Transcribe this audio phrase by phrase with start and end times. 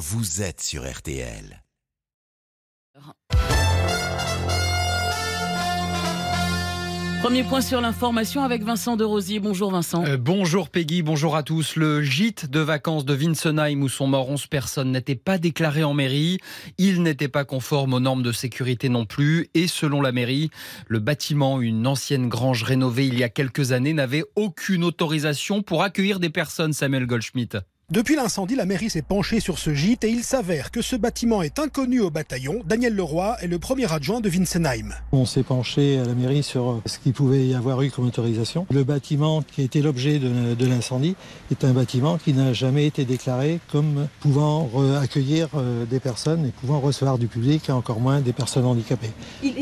[0.00, 1.62] vous êtes sur RTL.
[7.20, 9.40] Premier point sur l'information avec Vincent de Rosier.
[9.40, 10.02] Bonjour Vincent.
[10.06, 11.76] Euh, bonjour Peggy, bonjour à tous.
[11.76, 15.92] Le gîte de vacances de Winsenheim où sont morts 11 personnes n'était pas déclaré en
[15.92, 16.38] mairie.
[16.78, 19.50] Il n'était pas conforme aux normes de sécurité non plus.
[19.52, 20.48] Et selon la mairie,
[20.88, 25.82] le bâtiment, une ancienne grange rénovée il y a quelques années, n'avait aucune autorisation pour
[25.82, 27.58] accueillir des personnes, Samuel Goldschmidt.
[27.90, 31.42] Depuis l'incendie, la mairie s'est penchée sur ce gîte et il s'avère que ce bâtiment
[31.42, 32.60] est inconnu au bataillon.
[32.64, 34.94] Daniel Leroy est le premier adjoint de Winsenheim.
[35.10, 38.64] On s'est penché à la mairie sur ce qu'il pouvait y avoir eu comme autorisation.
[38.70, 41.16] Le bâtiment qui était l'objet de, l'incendie
[41.50, 44.70] est un bâtiment qui n'a jamais été déclaré comme pouvant
[45.02, 49.10] accueillir euh, des personnes et pouvant recevoir du public et encore moins des personnes handicapées.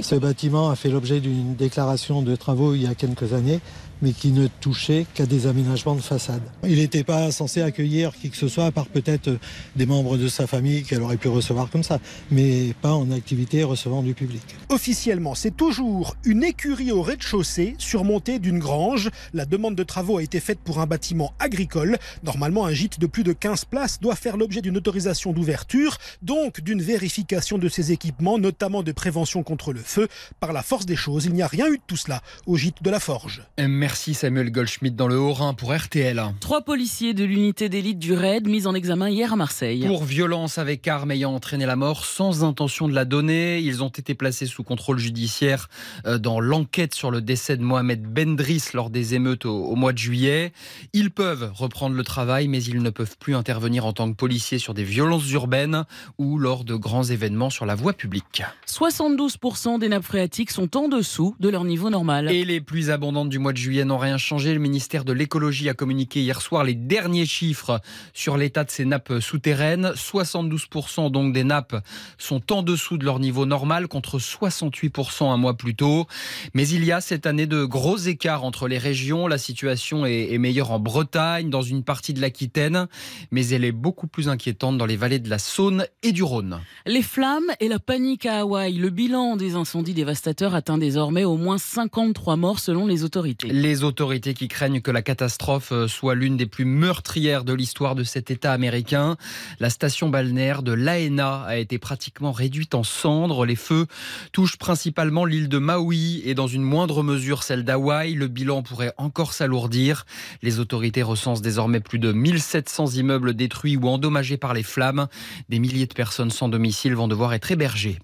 [0.02, 3.60] Ce bâtiment a fait l'objet d'une déclaration de travaux il y a quelques années
[4.02, 6.42] mais qui ne touchait qu'à des aménagements de façade.
[6.64, 9.38] Il n'était pas censé accueillir qui que ce soit, à part peut-être
[9.76, 11.98] des membres de sa famille qu'elle aurait pu recevoir comme ça,
[12.30, 14.42] mais pas en activité recevant du public.
[14.68, 19.10] Officiellement, c'est toujours une écurie au rez-de-chaussée surmontée d'une grange.
[19.32, 21.98] La demande de travaux a été faite pour un bâtiment agricole.
[22.22, 26.60] Normalement, un gîte de plus de 15 places doit faire l'objet d'une autorisation d'ouverture, donc
[26.60, 30.08] d'une vérification de ses équipements, notamment de prévention contre le feu.
[30.40, 32.82] Par la force des choses, il n'y a rien eu de tout cela au gîte
[32.82, 33.42] de la Forge.
[33.58, 36.22] Merci Samuel Goldschmidt dans le Haut-Rhin pour RTL.
[36.40, 39.86] Trois policiers de l'unité d'élite du RAID mis en examen hier à Marseille.
[39.86, 43.88] Pour violence avec arme ayant entraîné la mort sans intention de la donner, ils ont
[43.88, 45.68] été placés sous contrôle judiciaire
[46.06, 49.98] euh, dans l'enquête sur le décès de Mohamed Bendris lors des émeutes au, mois de
[49.98, 50.52] juillet.
[50.92, 54.58] Ils peuvent reprendre le travail, mais ils ne peuvent plus intervenir en tant que policiers
[54.58, 55.84] sur des violences urbaines
[56.18, 58.42] ou lors de grands événements sur la voie publique.
[58.66, 62.30] 72% des nappes phréatiques sont en dessous de leur niveau normal.
[62.30, 64.52] Et les plus abondantes du mois de juillet n'ont rien changé.
[64.54, 67.80] Le ministère de l'écologie a communiqué hier soir les derniers chiffres
[68.12, 69.92] sur l'état de ces nappes souterraines.
[69.94, 71.76] 72% donc des nappes
[72.18, 76.06] sont en dessous de leur niveau normal contre 68% un mois plus tôt.
[76.54, 79.26] Mais il y a cette année de gros écarts entre les régions.
[79.26, 82.86] La situation est, meilleure en Bretagne, dans une partie de l'Aquitaine,
[83.30, 86.60] mais elle est beaucoup plus inquiétante dans les vallées de la Saône et du Rhône.
[86.86, 88.74] Les flammes et la panique à Hawaï.
[88.74, 93.48] Le bilan des incendies dévastateurs atteint désormais au moins 53 morts selon les autorités.
[93.76, 98.04] Autorités qui craignent que la catastrophe euh, soit l'une des plus meurtrières de l'histoire de
[98.04, 99.16] cet État américain.
[99.60, 103.46] La station balnéaire de Laena a été pratiquement réduite en cendres.
[103.46, 103.86] Les feux
[104.32, 108.14] touchent principalement l'île de Maui et dans une moindre mesure celle d'Hawaï.
[108.14, 110.06] Le bilan pourrait encore s'alourdir.
[110.42, 115.08] Les autorités recensent désormais plus de 1700 immeubles détruits ou endommagés par les flammes.
[115.48, 117.98] Des milliers de personnes sans domicile vont devoir être hébergées.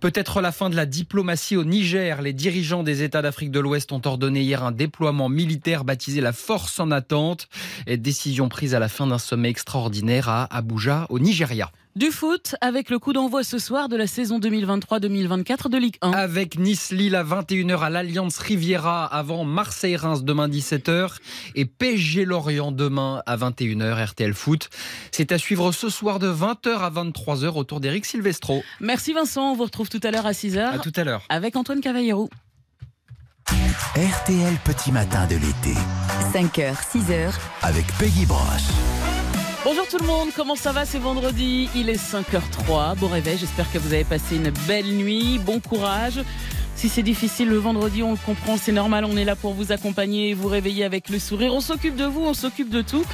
[0.00, 2.20] Peut-être la fin de la diplomatie au Niger.
[2.22, 4.97] Les dirigeants des États d'Afrique de l'Ouest ont ordonné hier un déploiement
[5.28, 7.48] militaire baptisé la Force en attente.
[7.86, 11.70] Décision prise à la fin d'un sommet extraordinaire à Abuja, au Nigeria.
[11.96, 16.12] Du foot avec le coup d'envoi ce soir de la saison 2023-2024 de Ligue 1.
[16.12, 21.16] Avec Nice-Lille à 21h à l'Alliance Riviera avant Marseille-Reims demain 17h
[21.56, 24.70] et PSG Lorient demain à 21h RTL Foot.
[25.10, 28.62] C'est à suivre ce soir de 20h à 23h autour d'Eric Silvestro.
[28.80, 30.74] Merci Vincent, on vous retrouve tout à l'heure à 6h.
[30.74, 31.24] À tout à l'heure.
[31.30, 32.30] Avec Antoine Cavallero.
[33.48, 35.72] RTL Petit Matin de l'été.
[36.34, 37.32] 5h, 6h.
[37.62, 38.68] Avec Peggy Broche.
[39.64, 42.96] Bonjour tout le monde, comment ça va C'est vendredi, il est 5h03.
[42.96, 45.38] Bon réveil, j'espère que vous avez passé une belle nuit.
[45.38, 46.20] Bon courage.
[46.76, 49.72] Si c'est difficile le vendredi, on le comprend, c'est normal, on est là pour vous
[49.72, 51.54] accompagner et vous réveiller avec le sourire.
[51.54, 53.04] On s'occupe de vous, on s'occupe de tout.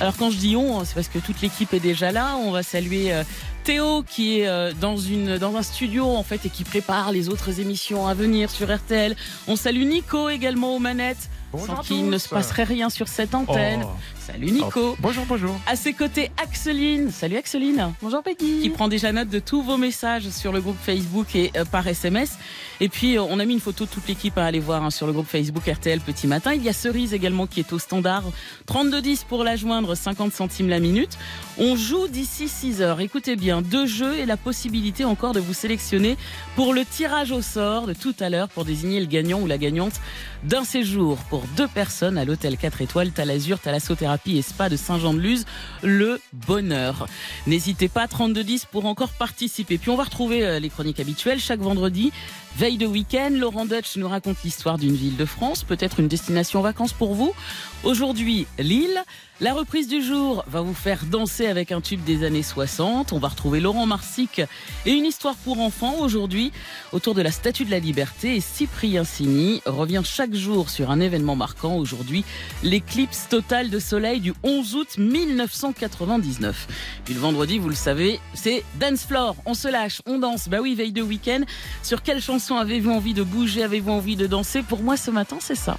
[0.00, 2.36] Alors quand je dis on, c'est parce que toute l'équipe est déjà là.
[2.44, 3.22] On va saluer euh,
[3.64, 7.30] Théo qui est euh, dans, une, dans un studio en fait et qui prépare les
[7.30, 9.16] autres émissions à venir sur RTL.
[9.48, 11.30] On salue Nico également aux manettes.
[11.58, 13.82] Sans qu'il ne se passerait rien sur cette antenne.
[13.84, 13.90] Oh.
[14.18, 14.96] Salut Nico.
[15.00, 15.54] Bonjour, bonjour.
[15.66, 17.10] À ses côtés, Axeline.
[17.10, 17.92] Salut Axeline.
[18.00, 18.62] Bonjour Peggy.
[18.62, 21.86] Qui prend déjà note de tous vos messages sur le groupe Facebook et euh, par
[21.86, 22.38] SMS.
[22.80, 24.90] Et puis, euh, on a mis une photo de toute l'équipe à aller voir hein,
[24.90, 26.54] sur le groupe Facebook RTL Petit Matin.
[26.54, 28.24] Il y a Cerise également qui est au standard.
[28.66, 31.18] 32,10 pour la joindre, 50 centimes la minute.
[31.58, 33.00] On joue d'ici 6 heures.
[33.00, 36.16] Écoutez bien, deux jeux et la possibilité encore de vous sélectionner
[36.56, 39.58] pour le tirage au sort de tout à l'heure pour désigner le gagnant ou la
[39.58, 40.00] gagnante
[40.44, 45.44] d'un séjour pour deux personnes à l'hôtel 4 étoiles Talazur Thalassothérapie et Spa de Saint-Jean-de-Luz,
[45.82, 47.06] le bonheur.
[47.46, 49.78] N'hésitez pas, 3210 pour encore participer.
[49.78, 52.12] Puis on va retrouver euh, les chroniques habituelles chaque vendredi.
[52.56, 56.60] Veille de week-end, Laurent Dutch nous raconte l'histoire d'une ville de France, peut-être une destination
[56.60, 57.34] vacances pour vous.
[57.82, 59.02] Aujourd'hui, Lille.
[59.40, 63.12] La reprise du jour va vous faire danser avec un tube des années 60.
[63.12, 64.40] On va retrouver Laurent Marsic
[64.86, 66.52] et une histoire pour enfants aujourd'hui
[66.92, 68.36] autour de la Statue de la Liberté.
[68.36, 72.24] Et Cyprien Sini revient chaque jour sur un événement marquant aujourd'hui
[72.62, 76.68] l'éclipse totale de soleil du 11 août 1999.
[77.04, 79.34] Puis le vendredi, vous le savez, c'est Dance Floor.
[79.46, 80.48] On se lâche, on danse.
[80.48, 81.40] Bah oui, veille de week-end.
[81.82, 84.62] Sur quelle chanson avez-vous envie de bouger Avez-vous envie de danser?
[84.62, 85.78] Pour moi, ce matin, c'est ça.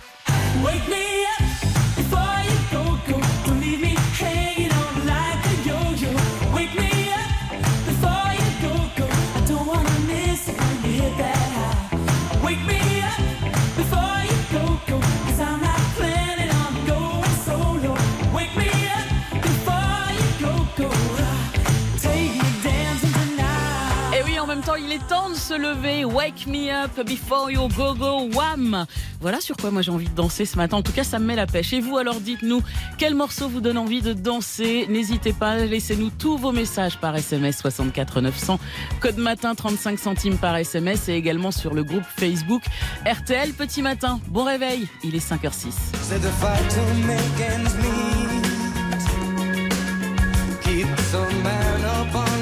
[25.85, 28.87] Wake me up before you go go wham.
[29.21, 30.77] Voilà sur quoi moi j'ai envie de danser ce matin.
[30.77, 31.73] En tout cas, ça me met la pêche.
[31.73, 32.63] Et vous, alors dites-nous
[32.97, 34.87] quel morceau vous donne envie de danser?
[34.89, 38.59] N'hésitez pas, laissez-nous tous vos messages par SMS 64 900,
[38.99, 42.63] code matin 35 centimes par SMS et également sur le groupe Facebook
[43.05, 44.19] RTL Petit Matin.
[44.29, 45.71] Bon réveil, il est 5h06.
[46.01, 48.25] Said to fight to make ends meet.
[50.61, 52.35] Keeps a man up on.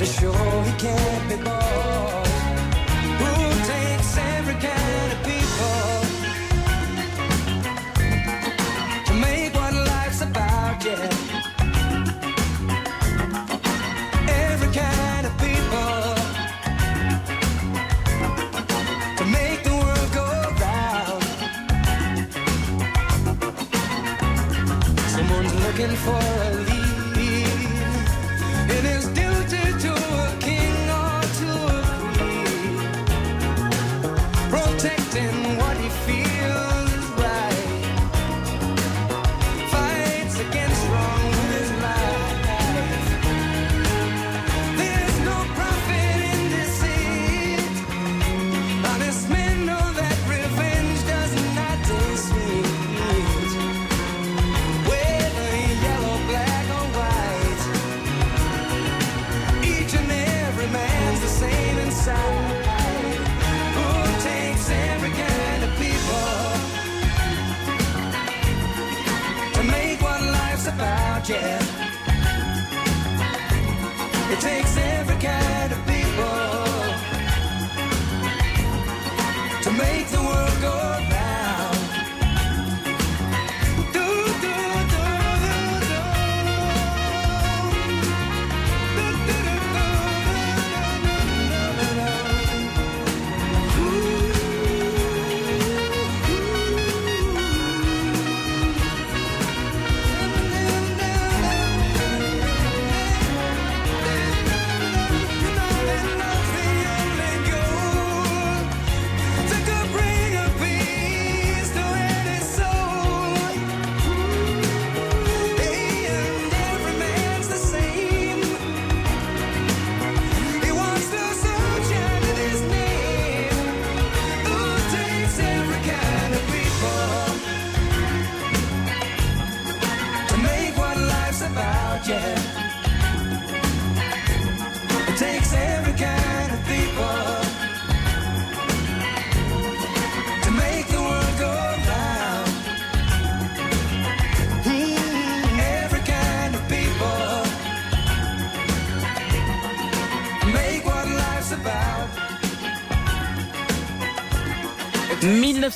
[0.00, 1.97] and is sure he can't be bought.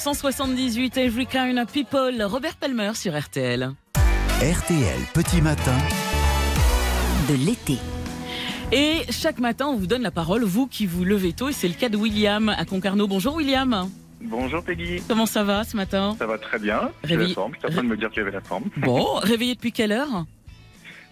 [0.05, 3.71] 1978, Every Kind of People, Robert Palmer sur RTL.
[4.41, 5.79] RTL Petit Matin.
[7.29, 7.79] de l'été.
[8.73, 11.69] Et chaque matin, on vous donne la parole, vous qui vous levez tôt, et c'est
[11.69, 13.07] le cas de William à Concarneau.
[13.07, 13.89] Bonjour William,
[14.21, 16.17] Bonjour Peggy, comment ça va ce matin?
[16.19, 16.91] Ça va très bien.
[17.05, 18.65] J'ai Réveillé- la forme, j'étais en train de me dire que j'avais la forme.
[18.79, 20.25] Bon, réveillé depuis quelle heure?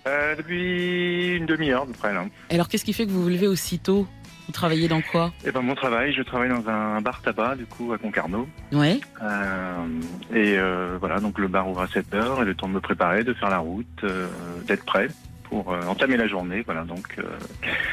[0.09, 2.25] Euh, depuis une demi-heure à peu près là.
[2.51, 4.09] Alors qu'est-ce qui fait que vous vous levez aussitôt
[4.51, 7.67] Vous travaillez dans quoi Et ben mon travail, je travaille dans un bar tabac du
[7.67, 8.49] coup à Concarneau.
[8.73, 8.99] Ouais.
[9.23, 9.87] Euh,
[10.35, 12.81] et euh, voilà, donc le bar ouvre à 7 heures et le temps de me
[12.81, 14.27] préparer, de faire la route, euh,
[14.67, 15.07] d'être prêt
[15.45, 16.63] pour entamer la journée.
[16.67, 17.23] Voilà, donc euh,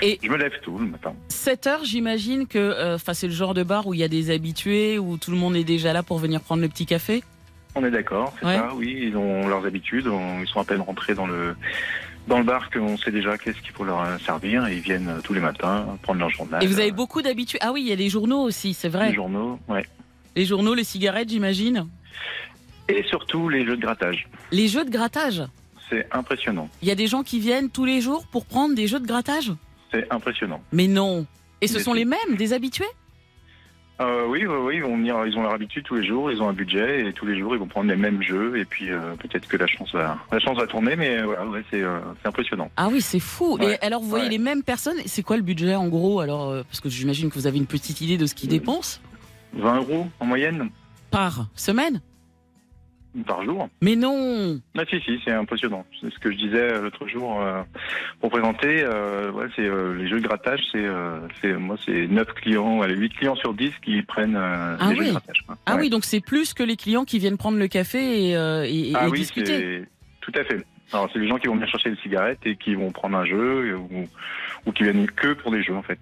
[0.02, 1.14] Et- je me lève tôt le matin.
[1.30, 4.32] 7 heures, j'imagine que euh, c'est le genre de bar où il y a des
[4.32, 7.24] habitués, où tout le monde est déjà là pour venir prendre le petit café?
[7.76, 8.56] On est d'accord, c'est Ouais.
[8.56, 11.56] ça, oui, ils ont leurs habitudes, on- ils sont à peine rentrés dans le
[12.28, 15.10] dans le bar qu'on sait déjà qu'est-ce qu'il faut leur euh, servir et ils viennent
[15.10, 16.64] euh, tous les matins prendre leur journal.
[16.64, 17.60] Et vous avez euh, beaucoup d'habitués.
[17.62, 19.10] Ah oui, il y a les journaux aussi, c'est vrai.
[19.10, 19.86] les journaux, ouais.
[20.36, 21.88] Les journaux, les cigarettes, j'imagine.
[22.90, 24.28] Et surtout les jeux de grattage.
[24.52, 25.44] Les jeux de grattage.
[25.90, 26.70] C'est impressionnant.
[26.82, 29.08] Il y a des gens qui viennent tous les jours pour prendre des jeux de
[29.08, 29.54] grattage?
[29.92, 30.62] C'est impressionnant.
[30.74, 31.26] Mais non.
[31.62, 32.86] Et ce sont les mêmes, des habitués?
[34.00, 36.40] Euh, oui, oui, oui, ils vont venir, ils ont leur habitude tous les jours, ils
[36.42, 38.92] ont un budget et tous les jours ils vont prendre les mêmes jeux et puis
[38.92, 41.82] euh, peut-être que la chance va, la chance va tourner, mais euh, voilà, ouais, c'est,
[41.82, 42.70] euh, c'est impressionnant.
[42.78, 43.58] Ah oui, c'est fou.
[43.58, 44.32] Ouais, Et alors, vous voyez ouais.
[44.32, 44.98] les mêmes personnes.
[45.08, 47.66] C'est quoi le budget en gros Alors, euh, parce que j'imagine que vous avez une
[47.66, 49.00] petite idée de ce qu'ils dépensent
[49.54, 50.70] 20 euros en moyenne
[51.10, 52.02] par semaine?
[53.26, 53.70] Par jour.
[53.82, 54.60] Mais non.
[54.78, 55.86] Ah si, si, c'est impressionnant.
[56.00, 57.62] C'est ce que je disais euh, l'autre jour euh,
[58.22, 58.82] pour présenter.
[58.84, 60.86] Euh, ouais, c'est euh, les jeux de grattage, c'est,
[61.42, 65.06] c'est moi, c'est 9 clients, allez, 8 clients sur 10 qui prennent Ah les jeux
[65.06, 65.42] de grattage.
[65.46, 65.58] quoi.
[65.66, 65.82] Ah Ouais.
[65.84, 68.92] oui, donc c'est plus que les clients qui viennent prendre le café et, euh, et-
[68.92, 69.46] et Ah oui, discuter.
[69.46, 69.88] c'est
[70.22, 70.64] tout à fait.
[70.94, 73.26] Alors c'est les gens qui vont venir chercher des cigarettes et qui vont prendre un
[73.26, 74.08] jeu ou,
[74.66, 76.00] ou qui viennent que pour des jeux en fait.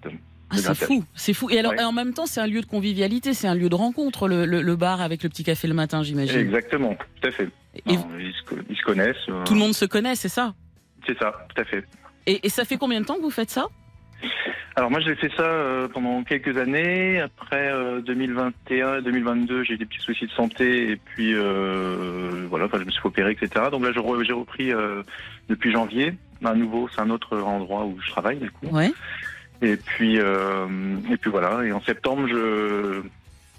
[0.50, 1.50] Ah, c'est fou, c'est fou.
[1.50, 1.82] Et alors, Ouais.
[1.82, 4.62] en même temps, c'est un lieu de convivialité, c'est un lieu de rencontre, le, le-
[4.62, 6.38] le bar avec le petit café le matin, j'imagine.
[6.38, 7.48] Exactement, tout à fait.
[7.86, 9.16] Et Non, ils, se, co- ils se connaissent.
[9.28, 10.54] euh, tout le monde se connaît, c'est ça
[11.06, 11.84] C'est ça, tout à fait.
[12.26, 13.66] et, et ça fait combien de temps que vous faites ça
[14.76, 17.20] Alors moi j'ai fait ça euh, pendant quelques années.
[17.20, 22.68] Après euh, 2021, 2022, j'ai eu des petits soucis de santé et puis euh, voilà,
[22.72, 23.66] je me suis opérer, etc.
[23.70, 25.02] Donc là j'ai repris euh,
[25.48, 26.14] depuis janvier.
[26.44, 28.66] Un nouveau, c'est un autre endroit où je travaille du coup.
[28.68, 28.92] Ouais.
[29.62, 30.66] Et puis euh,
[31.10, 31.64] et puis voilà.
[31.64, 33.02] Et en septembre je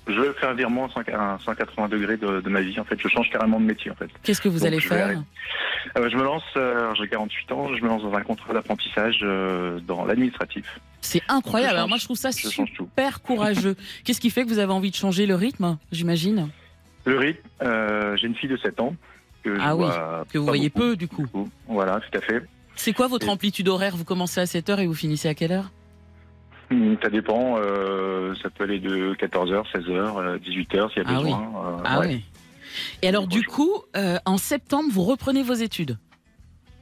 [0.08, 2.80] je vais faire un virement à 100 à 180 degrés de, de ma vie.
[2.80, 4.08] En fait, je change carrément de métier en fait.
[4.24, 5.22] Qu'est-ce que vous Donc, allez je faire.
[5.98, 9.20] Euh, je me lance, euh, j'ai 48 ans, je me lance dans un contrat d'apprentissage
[9.24, 10.80] euh, dans l'administratif.
[11.01, 11.75] C'est incroyable.
[11.75, 13.75] Alors moi, je trouve ça je super courageux.
[14.06, 16.50] Qu'est-ce qui fait que vous avez envie de changer le rythme, j'imagine?
[17.06, 18.96] Le rythme, j'ai une fille de 7 ans.
[19.44, 21.27] Que je Ah oui, vois que vous voyez beaucoup, peu du coup.
[21.68, 22.44] Voilà, tout à fait.
[22.75, 23.96] C'est quoi votre Et- amplitude horaire?
[23.98, 25.70] Vous commencez à 7h et vous finissez à quelle heure?
[27.02, 31.24] Ça dépend, euh, ça peut aller de 14h, 16h, 18h s'il y a Ah oui.
[31.24, 31.42] besoin.
[31.42, 32.08] euh, Ah ouais.
[32.08, 32.24] oui.
[33.02, 35.98] Et alors du coup, euh, en septembre, vous reprenez vos études?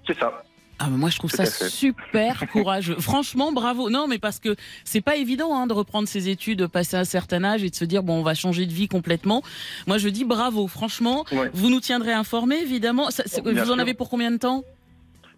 [0.08, 0.42] C'est ça.
[0.78, 2.98] Ah, mais moi, je trouve Tout ça super courageux.
[3.00, 3.90] Franchement, bravo.
[3.90, 7.06] Non, mais parce que c'est pas évident hein, de reprendre ses études, de passer un
[7.06, 9.42] certain âge et de se dire bon, on va changer de vie complètement.
[9.88, 10.68] Moi, je dis bravo.
[10.68, 11.50] Franchement, Ouais.
[11.54, 13.10] vous nous tiendrez informés, évidemment.
[13.10, 13.80] Ça, vous en sûr.
[13.80, 14.64] avez pour combien de temps?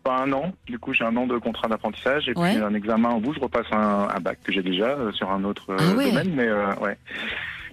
[0.08, 2.54] Pas un an, du coup j'ai un an de contrat d'apprentissage et Ouais.
[2.54, 5.30] puis un examen en bout, je repasse un, un bac que j'ai déjà euh, sur
[5.30, 6.06] un autre euh, Ah ouais.
[6.06, 6.98] domaine, mais euh, ouais.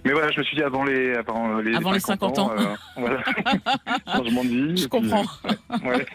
[0.05, 2.51] Mais voilà, je me suis dit avant les avant les, Avant les 50 ans.
[2.57, 3.23] euh, voilà.
[4.15, 4.55] Changement de vie.
[4.55, 5.25] Je et puis, comprends.
[5.83, 6.05] ouais, ouais.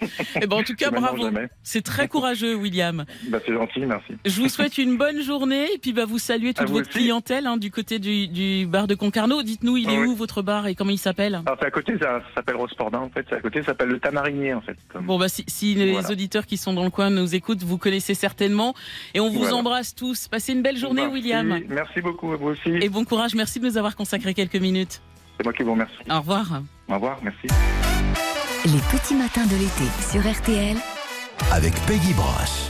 [0.41, 1.29] Eh ben, en tout cas, bravo.
[1.63, 3.05] C'est très courageux, William.
[3.29, 4.13] Bah, c'est gentil, merci.
[4.25, 6.99] Je vous souhaite une bonne journée et puis bah, vous saluez toute vous votre aussi.
[7.01, 9.43] clientèle hein, du côté du, du bar de Concarneau.
[9.43, 10.07] Dites-nous, il est Ah oui.
[10.09, 11.41] où votre bar et comment il s'appelle?
[11.45, 13.89] Alors c'est à côté, ça, ça s'appelle Rospordin en fait, c'est à côté, ça s'appelle
[13.89, 14.77] le Tamarinier en fait.
[15.03, 18.15] Bon bah si, si les auditeurs qui sont dans le coin nous écoutent, vous connaissez
[18.15, 18.75] certainement.
[19.15, 19.57] Et on vous Voilà.
[19.57, 20.29] embrasse tous.
[20.29, 21.15] Passez une belle journée, Merci.
[21.15, 21.61] William.
[21.69, 22.69] Merci beaucoup à vous aussi.
[22.71, 23.35] Et bon courage.
[23.35, 25.01] Merci de nous avoir consacré quelques minutes.
[25.37, 25.95] C'est moi qui vous remercie.
[26.11, 26.63] Au revoir.
[26.89, 27.49] Au revoir, merci.
[28.67, 30.77] Les petits matins de l'été sur RTL.
[31.51, 32.69] Avec Peggy Broche.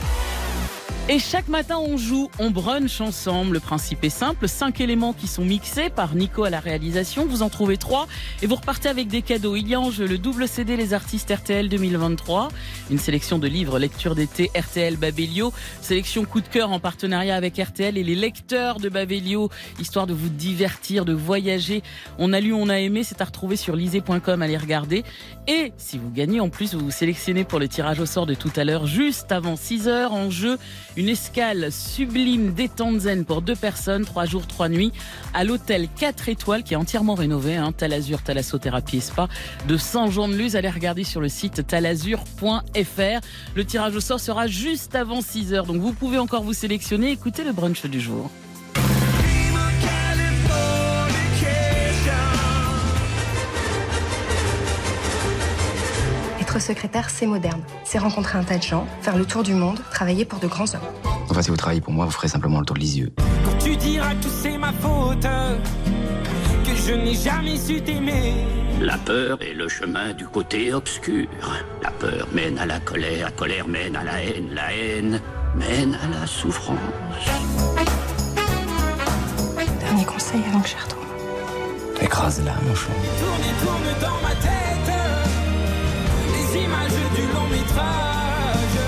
[1.13, 3.55] Et chaque matin, on joue, on brunch ensemble.
[3.55, 7.25] Le principe est simple cinq éléments qui sont mixés par Nico à la réalisation.
[7.25, 8.07] Vous en trouvez trois
[8.41, 9.57] et vous repartez avec des cadeaux.
[9.57, 12.47] Il y a en jeu le double CD Les Artistes RTL 2023,
[12.89, 15.51] une sélection de livres lecture d'été RTL Babelio,
[15.81, 19.49] sélection coup de cœur en partenariat avec RTL et les lecteurs de Babelio,
[19.81, 21.83] histoire de vous divertir, de voyager.
[22.19, 25.03] On a lu, on a aimé, c'est à retrouver sur lisez.com, allez regarder.
[25.47, 28.35] Et si vous gagnez, en plus, vous vous sélectionnez pour le tirage au sort de
[28.35, 30.57] tout à l'heure, juste avant 6 heures en jeu.
[30.97, 34.91] Une escale sublime détente zen pour deux personnes, trois jours, trois nuits,
[35.33, 39.27] à l'hôtel 4 étoiles qui est entièrement rénové, hein, Talazur, Thalassothérapie et Spa,
[39.67, 40.55] de Saint-Jean-de-Luz.
[40.55, 43.25] Allez regarder sur le site talazur.fr.
[43.55, 47.11] Le tirage au sort sera juste avant 6 heures, donc vous pouvez encore vous sélectionner.
[47.11, 48.29] Écoutez le brunch du jour.
[56.51, 57.61] Être secrétaire, c'est moderne.
[57.85, 60.65] C'est rencontrer un tas de gens, faire le tour du monde, travailler pour de grands
[60.73, 60.81] hommes.
[61.29, 63.13] Enfin, si vous travaillez pour moi, vous ferez simplement le tour de Lisieux.
[63.45, 68.33] Quand tu diras que c'est ma faute, que je n'ai jamais su t'aimer.
[68.81, 71.25] La peur est le chemin du côté obscur.
[71.81, 75.21] La peur mène à la colère, la colère mène à la haine, la haine
[75.55, 76.77] mène à la souffrance.
[79.79, 81.07] Dernier conseil avant que je retourne.
[82.01, 82.89] Écrase-la, mon chou.
[82.89, 84.70] Tourne et tourne dans ma tête
[86.55, 88.79] images du long métrage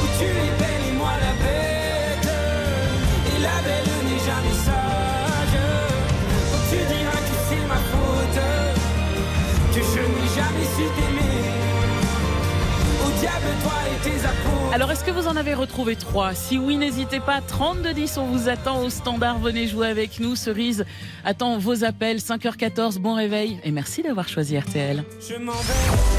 [0.00, 2.28] où tu es belle et moi la bête
[3.34, 5.58] et la belle n'est jamais sage.
[6.50, 8.40] Quand tu diras que c'est ma faute,
[9.74, 11.44] que je n'ai jamais su t'aimer.
[13.04, 14.74] Au diable toi et tes apôtres.
[14.74, 16.34] Alors, est-ce que vous en avez retrouvé trois?
[16.34, 17.40] Si oui, n'hésitez pas.
[17.40, 19.38] 3210, on vous attend au standard.
[19.38, 20.36] Venez jouer avec nous.
[20.36, 20.84] Cerise
[21.24, 22.18] attend vos appels.
[22.18, 23.60] 5h14, bon réveil.
[23.64, 25.04] Et merci d'avoir choisi RTL.
[25.20, 26.13] Je m'en vais.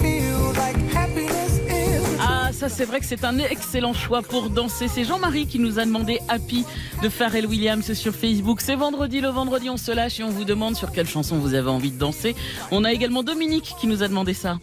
[0.00, 2.18] Feel like happiness is.
[2.20, 4.88] Ah, ça c'est vrai que c'est un excellent choix pour danser.
[4.88, 6.64] C'est Jean-Marie qui nous a demandé Happy
[7.02, 8.62] de Pharrell Williams sur Facebook.
[8.62, 11.52] C'est vendredi, le vendredi on se lâche et on vous demande sur quelle chanson vous
[11.52, 12.34] avez envie de danser.
[12.70, 14.58] On a également Dominique qui nous a demandé ça.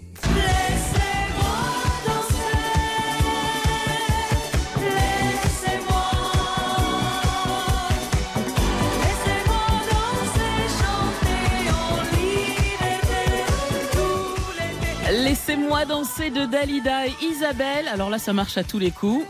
[15.70, 17.88] Laissez-moi danser de Dalida et Isabelle.
[17.90, 19.24] Alors là, ça marche à tous les coups.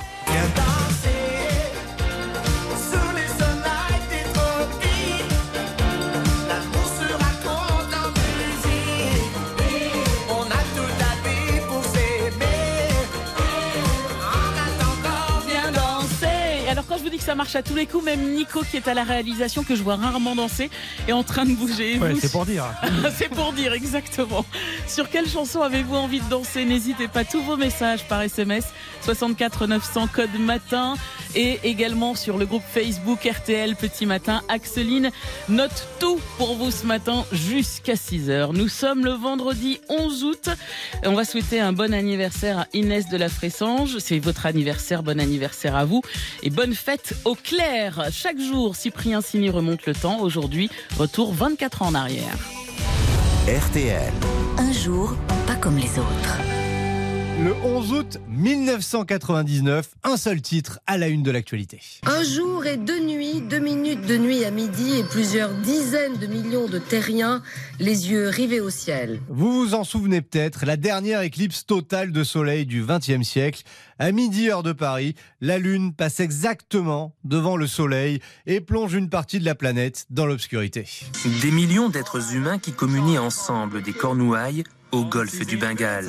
[17.20, 19.76] Que ça marche à tous les coups, même Nico qui est à la réalisation, que
[19.76, 20.70] je vois rarement danser,
[21.08, 22.00] est en train de bouger.
[22.00, 22.66] Ouais, c'est pour dire.
[23.18, 24.46] C'est pour dire, exactement.
[24.88, 26.64] Sur quelle chanson avez-vous envie de danser?
[26.64, 28.66] N'hésitez pas, tous vos messages par SMS,
[29.02, 30.96] 64 900 code matin,
[31.36, 34.42] et également sur le groupe Facebook RTL Petit Matin.
[34.48, 35.12] Axeline
[35.50, 38.54] note tout pour vous ce matin jusqu'à 6h.
[38.54, 40.50] Nous sommes le vendredi 11 août.
[41.04, 43.98] On va souhaiter un bon anniversaire à Inès de la Fressange.
[44.00, 46.02] C'est votre anniversaire, bon anniversaire à vous.
[46.44, 48.08] Et bonne fête au clair.
[48.12, 50.22] Chaque jour, Cyprien Signy remonte le temps.
[50.22, 52.38] Aujourd'hui, retour 24 ans en arrière.
[53.48, 54.14] RTL.
[54.58, 55.16] un jour
[55.48, 56.69] pas comme les autres.
[57.42, 61.80] Le 11 août 1999, un seul titre à la une de l'actualité.
[62.06, 66.28] Un jour et deux nuits, deux minutes de nuit à midi et plusieurs dizaines de
[66.28, 67.42] millions de terriens,
[67.80, 69.22] les yeux rivés au ciel.
[69.30, 73.64] Vous vous en souvenez peut-être, la dernière éclipse totale de soleil du XXe siècle.
[74.00, 79.10] À midi heure de Paris, la Lune passe exactement devant le soleil et plonge une
[79.10, 80.86] partie de la planète dans l'obscurité.
[81.42, 86.08] Des millions d'êtres humains qui communient ensemble des Cornouailles au golfe du Bengale.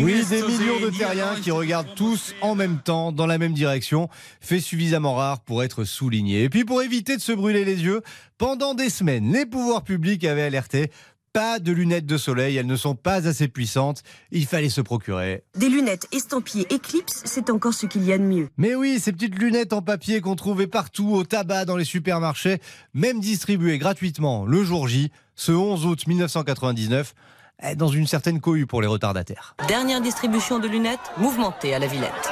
[0.00, 4.08] Oui, des millions de terriens qui regardent tous en même temps dans la même direction,
[4.40, 6.44] fait suffisamment rare pour être souligné.
[6.44, 8.02] Et puis pour éviter de se brûler les yeux,
[8.38, 10.90] pendant des semaines, les pouvoirs publics avaient alerté
[11.32, 15.44] pas de lunettes de soleil, elles ne sont pas assez puissantes, il fallait se procurer.
[15.56, 18.48] Des lunettes estampillées Eclipse, c'est encore ce qu'il y a de mieux.
[18.56, 22.60] Mais oui, ces petites lunettes en papier qu'on trouvait partout, au tabac, dans les supermarchés,
[22.94, 27.14] même distribuées gratuitement le jour J, ce 11 août 1999,
[27.62, 29.54] eh, dans une certaine cohue pour les retardataires.
[29.68, 32.30] Dernière distribution de lunettes mouvementée à la Villette.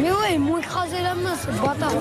[0.00, 1.92] Mais ouais, ils m'ont écrasé la main, ce bâtard.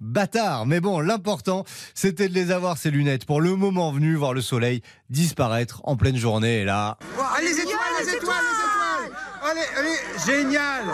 [0.00, 4.34] Bâtard, mais bon, l'important, c'était de les avoir, ces lunettes, pour le moment venu voir
[4.34, 6.96] le soleil disparaître en pleine journée, et là...
[7.36, 10.84] Allez, les étoiles, les étoiles, les étoiles Allez, allez, génial.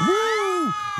[0.00, 0.44] Wouh.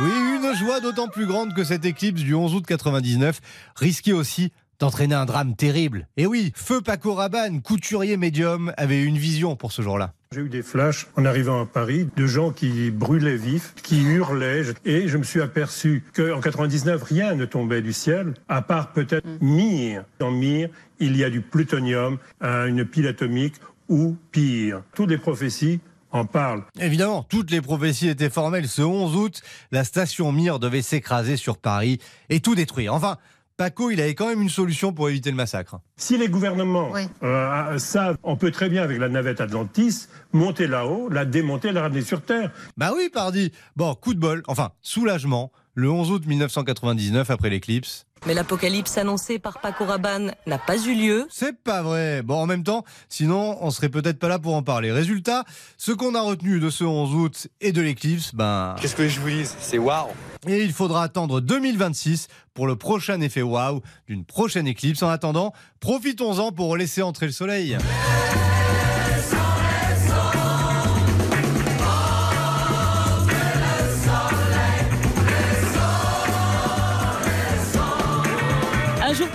[0.01, 3.41] Oui, une joie d'autant plus grande que cette éclipse du 11 août 99
[3.77, 6.09] risquait aussi d'entraîner un drame terrible.
[6.17, 10.13] Et oui, Feu Paco Rabanne, couturier médium, avait une vision pour ce jour-là.
[10.33, 14.65] J'ai eu des flashs en arrivant à Paris de gens qui brûlaient vifs, qui hurlaient,
[14.85, 19.27] et je me suis aperçu qu'en 99, rien ne tombait du ciel, à part peut-être
[19.41, 20.05] Mir.
[20.19, 23.55] Dans Mir, il y a du plutonium, euh, une pile atomique,
[23.89, 24.83] ou pire.
[24.95, 26.63] Toutes les prophéties en parlent.
[26.81, 28.69] Évidemment, toutes les prophéties étaient formelles.
[28.69, 31.99] Ce 11 août, la station Mir devait s'écraser sur Paris
[32.31, 32.95] et tout détruire.
[32.95, 33.19] Enfin,
[33.57, 35.79] Paco, il avait quand même une solution pour éviter le massacre.
[35.97, 36.91] Si les gouvernements
[37.23, 41.83] euh, savent, on peut très bien, avec la navette Atlantis, monter là-haut, la démonter, la
[41.83, 42.51] ramener sur Terre.
[42.77, 43.53] Bah oui, pardi.
[43.77, 45.53] Bon, coup de bol, enfin, soulagement.
[45.77, 50.95] Le 11 août 1999, après l'éclipse, Mais l'apocalypse annoncé par Paco Rabanne n'a pas eu
[50.95, 51.27] lieu.
[51.31, 52.23] C'est pas vrai.
[52.23, 54.93] Bon, en même temps, sinon, on serait peut-être pas là pour en parler.
[54.93, 55.45] Résultat,
[55.77, 58.77] ce qu'on a retenu de ce 11 août et de l'éclipse, ben.
[58.81, 59.47] Qu'est-ce que je vous dis?
[59.59, 60.11] C'est waouh
[60.47, 65.03] Et il faudra attendre 2026 pour le prochain effet waouh d'une prochaine éclipse.
[65.03, 67.77] En attendant, profitons-en pour laisser entrer le soleil.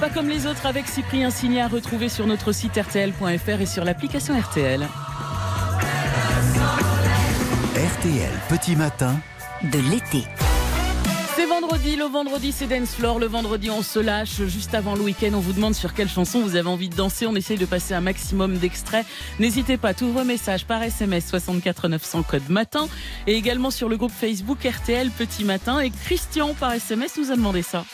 [0.10, 3.84] Pas comme les autres avec Cyprien Signé à retrouver sur notre site rtl.fr et sur
[3.84, 4.88] l'application RTL.
[7.76, 9.20] RTL Petit Matin
[9.64, 10.26] de l'été.
[11.36, 15.02] C'est vendredi, le vendredi c'est Dance Floor, le vendredi on se lâche, juste avant le
[15.02, 17.66] week-end on vous demande sur quelle chanson vous avez envie de danser, on essaye de
[17.66, 19.06] passer un maximum d'extraits.
[19.40, 22.88] N'hésitez pas, tous vos messages par SMS 64 900 code matin
[23.26, 27.36] et également sur le groupe Facebook RTL Petit Matin et Christian par SMS nous a
[27.36, 27.86] demandé ça.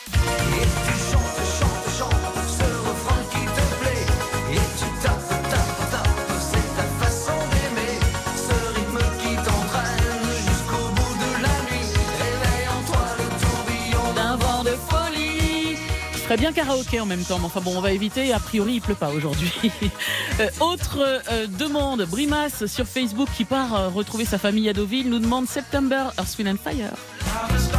[16.38, 18.34] Bien karaoké en même temps, mais enfin bon, on va éviter.
[18.34, 19.52] A priori, il pleut pas aujourd'hui.
[20.42, 21.00] Euh, autre
[21.32, 25.48] euh, demande, Brimas sur Facebook qui part euh, retrouver sa famille à Deauville nous demande
[25.48, 27.75] September, Earth, Wind and Fire.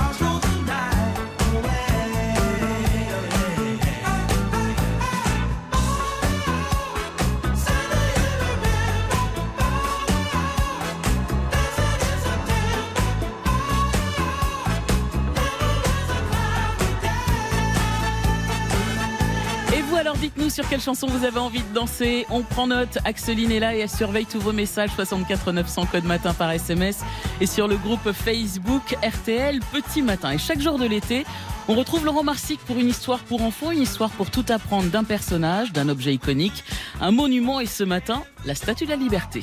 [20.46, 22.26] Dites-nous sur quelle chanson vous avez envie de danser.
[22.30, 26.04] On prend note, Axeline est là et elle surveille tous vos messages 64 900 code
[26.04, 27.00] matin par SMS
[27.40, 30.32] et sur le groupe Facebook RTL Petit Matin.
[30.32, 31.24] Et chaque jour de l'été,
[31.68, 35.04] on retrouve Laurent Marsic pour une histoire pour enfants, une histoire pour tout apprendre d'un
[35.04, 36.64] personnage, d'un objet iconique,
[37.00, 39.42] un monument et ce matin, la Statue de la Liberté.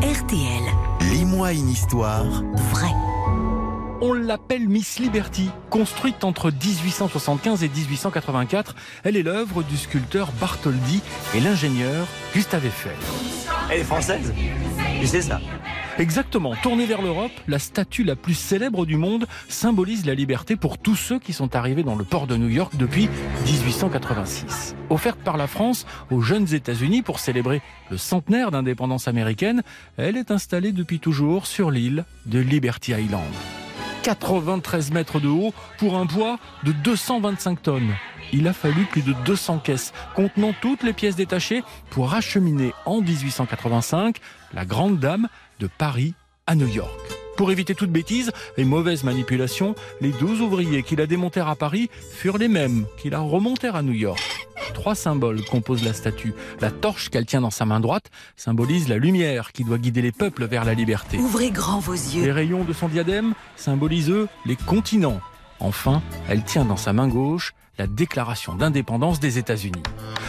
[0.00, 1.12] RTL.
[1.12, 2.24] Lis-moi une histoire.
[2.72, 2.90] Vrai.
[4.06, 5.48] On l'appelle Miss Liberty.
[5.70, 11.00] Construite entre 1875 et 1884, elle est l'œuvre du sculpteur Bartholdi
[11.34, 12.92] et l'ingénieur Gustave Eiffel.
[13.70, 14.34] Elle est française?
[15.00, 15.40] Tu sais ça?
[15.96, 16.54] Exactement.
[16.62, 20.96] Tournée vers l'Europe, la statue la plus célèbre du monde symbolise la liberté pour tous
[20.96, 23.08] ceux qui sont arrivés dans le port de New York depuis
[23.46, 24.76] 1886.
[24.90, 29.62] Offerte par la France aux jeunes États-Unis pour célébrer le centenaire d'indépendance américaine,
[29.96, 33.32] elle est installée depuis toujours sur l'île de Liberty Island.
[34.04, 37.94] 93 mètres de haut pour un poids de 225 tonnes.
[38.34, 43.00] Il a fallu plus de 200 caisses contenant toutes les pièces détachées pour acheminer en
[43.00, 44.18] 1885
[44.52, 46.12] la grande dame de Paris
[46.46, 47.23] à New York.
[47.36, 51.90] Pour éviter toute bêtise et mauvaise manipulation, les 12 ouvriers qui la démontèrent à Paris
[52.12, 54.46] furent les mêmes qui la remontèrent à New York.
[54.72, 56.34] Trois symboles composent la statue.
[56.60, 60.12] La torche qu'elle tient dans sa main droite symbolise la lumière qui doit guider les
[60.12, 61.18] peuples vers la liberté.
[61.18, 62.22] Ouvrez grand vos yeux.
[62.24, 65.20] Les rayons de son diadème symbolisent eux les continents.
[65.60, 69.82] Enfin, elle tient dans sa main gauche la déclaration d'indépendance des États-Unis.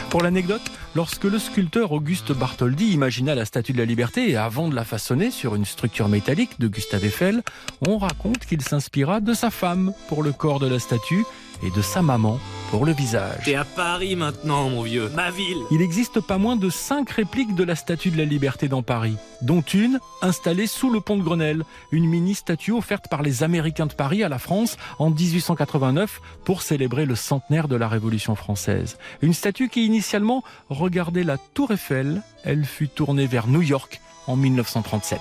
[0.10, 4.68] Pour l'anecdote, lorsque le sculpteur Auguste Bartholdi imagina la Statue de la Liberté et avant
[4.68, 7.44] de la façonner sur une structure métallique de Gustave Eiffel,
[7.88, 11.26] on raconte qu'il s'inspira de sa femme pour le corps de la statue
[11.64, 12.40] et de sa maman
[12.72, 13.44] pour le visage.
[13.46, 15.10] T'es à Paris maintenant, mon vieux.
[15.16, 15.58] Ma ville.
[15.72, 19.18] Il existe pas moins de cinq répliques de la Statue de la Liberté dans Paris,
[19.42, 23.94] dont une installée sous le pont de Grenelle, une mini-statue offerte par les Américains de
[23.94, 28.98] Paris à la France en 1889 pour célébrer le centenaire de la Révolution française.
[29.22, 34.36] Une statue qui initialement regardait la Tour Eiffel, elle fut tournée vers New York en
[34.36, 35.20] 1937.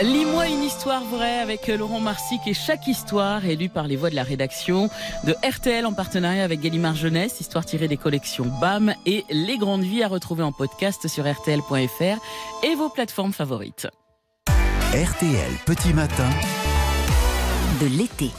[0.00, 4.08] Lis-moi une histoire vraie avec Laurent Marsic et chaque histoire est lue par les voix
[4.08, 4.88] de la rédaction
[5.24, 9.82] de RTL en partenariat avec Gallimard Jeunesse, histoire tirée des collections BAM et Les Grandes
[9.82, 13.86] Vies à retrouver en podcast sur RTL.fr et vos plateformes favorites.
[14.94, 16.30] RTL Petit Matin.
[17.80, 18.30] De l'été.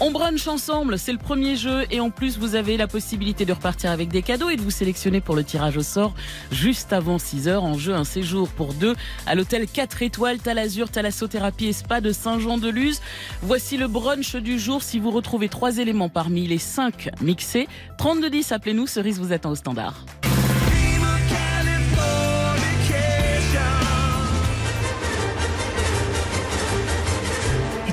[0.00, 3.52] On brunch ensemble, c'est le premier jeu et en plus vous avez la possibilité de
[3.52, 6.14] repartir avec des cadeaux et de vous sélectionner pour le tirage au sort
[6.52, 8.94] juste avant 6 heures en jeu un séjour pour deux
[9.26, 13.00] à l'hôtel 4 étoiles Talazur Thalassothérapie et Spa de Saint-Jean-de-Luz.
[13.42, 17.66] Voici le brunch du jour si vous retrouvez trois éléments parmi les cinq mixés.
[17.98, 20.04] 3210, appelez-nous, Cerise vous attend au standard.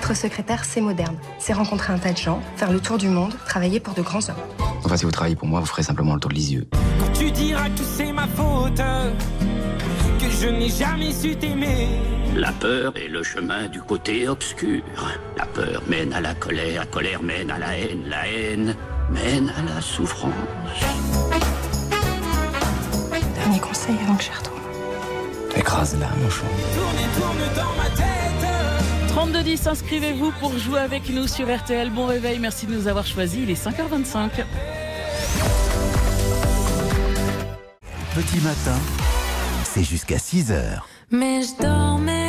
[0.06, 1.18] Être secrétaire, c'est moderne.
[1.40, 4.30] C'est rencontrer un tas de gens, faire le tour du monde, travailler pour de grands
[4.30, 4.36] hommes.
[4.84, 6.68] Enfin, si vous travaillez pour moi, vous ferez simplement le tour de Lisieux.
[7.00, 11.88] Quand tu diras que c'est ma faute, que je n'ai jamais su t'aimer.
[12.36, 14.84] La peur est le chemin du côté obscur.
[15.38, 18.76] La peur mène à la colère, la colère mène à la haine, la haine
[19.10, 20.32] mène à la souffrance.
[23.10, 24.62] Dernier conseil avant que je retourne.
[25.58, 26.46] Écrase-la, mon chou.
[26.76, 28.15] Tourne et tourne dans ma tête.
[29.16, 31.90] 3210, inscrivez-vous pour jouer avec nous sur RTL.
[31.90, 33.40] Bon réveil, merci de nous avoir choisis.
[33.44, 34.44] Il est 5h25.
[38.14, 38.78] Petit Matin,
[39.64, 40.90] c'est jusqu'à 6 heures.
[41.12, 42.25] Mais je dormais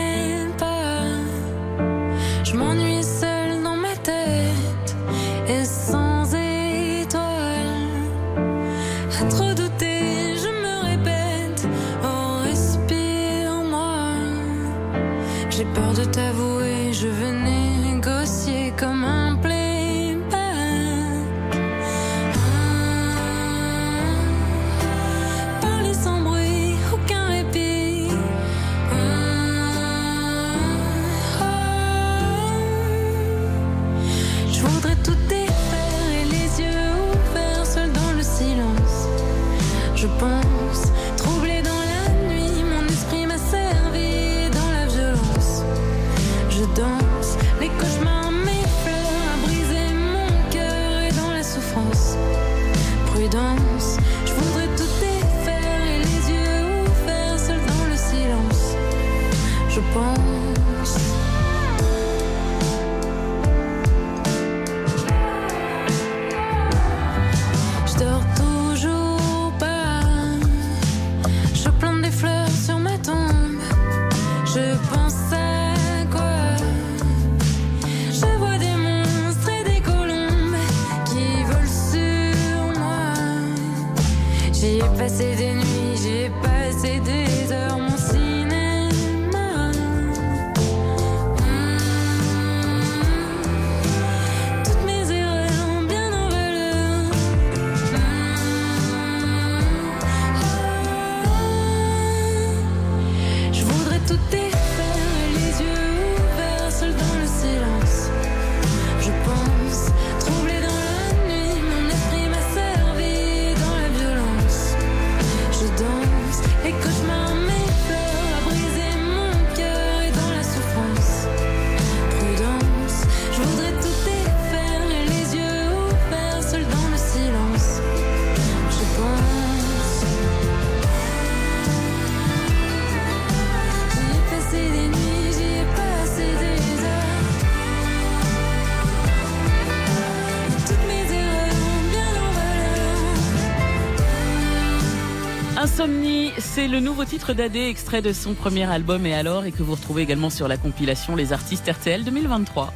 [145.79, 149.63] Insomnie, c'est le nouveau titre d'Adé, extrait de son premier album Et alors, et que
[149.63, 152.73] vous retrouvez également sur la compilation Les Artistes RTL 2023.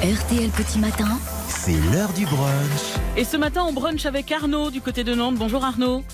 [0.00, 1.18] RTL Petit Matin.
[1.48, 2.94] C'est l'heure du brunch.
[3.16, 5.34] Et ce matin, on brunch avec Arnaud du côté de Nantes.
[5.34, 6.04] Bonjour Arnaud.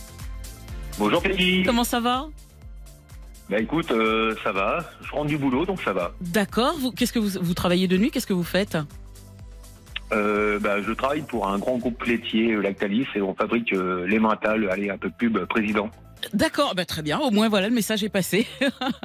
[0.98, 1.64] Bonjour Peggy.
[1.66, 2.28] Comment ça va?
[3.50, 4.90] Bah écoute, euh, ça va.
[5.02, 6.12] Je rentre du boulot, donc ça va.
[6.22, 6.76] D'accord.
[6.78, 8.11] Vous, qu'est-ce que vous, vous travaillez de nuit?
[8.11, 8.78] Qu'est-ce que vous faites?
[10.12, 14.07] Euh, bah, je travaille pour un grand groupe laitier, euh, Lactalis, et on fabrique euh,
[14.07, 14.68] les mentales.
[14.70, 15.88] Allez, un peu de pub, euh, président.
[16.35, 17.18] D'accord, bah très bien.
[17.18, 18.46] Au moins voilà, le message est passé.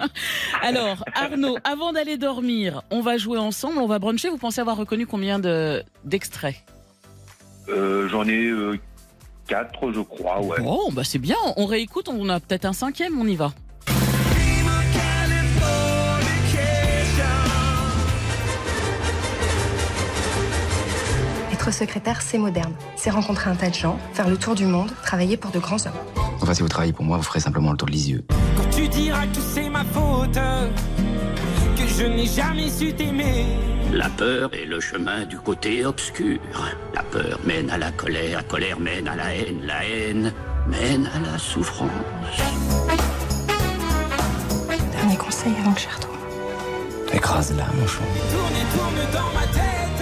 [0.61, 4.29] Alors Arnaud, avant d'aller dormir, on va jouer ensemble, on va bruncher.
[4.29, 6.55] Vous pensez avoir reconnu combien de d'extraits?
[7.69, 8.77] Euh, J'en ai euh,
[9.47, 10.59] quatre, je crois, ouais.
[10.59, 11.37] Bon, bah c'est bien.
[11.55, 12.09] On réécoute.
[12.09, 13.17] On a peut-être un cinquième.
[13.19, 13.53] On y va.
[21.65, 22.73] Être secrétaire, c'est moderne.
[22.95, 25.83] C'est rencontrer un tas de gens, faire le tour du monde, travailler pour de grands
[25.83, 25.97] hommes.
[26.39, 28.23] Enfin, si vous travaillez pour moi, vous ferez simplement le tour de Lisieux.
[28.55, 30.37] Quand tu diras que c'est ma faute,
[31.75, 33.47] que je n'ai jamais su t'aimer.
[33.91, 36.37] La peur est le chemin du côté obscur.
[36.93, 40.33] La peur mène à la colère, la colère mène à la haine, la haine
[40.67, 41.89] mène à la souffrance.
[44.91, 46.15] Dernier conseil avant que je retourne.
[47.11, 48.03] Écrase-la, mon chou.
[48.31, 49.94] Tourne et tourne dans ma tête.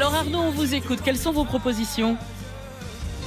[0.00, 1.00] Alors Arnaud, on vous écoute.
[1.04, 2.16] Quelles sont vos propositions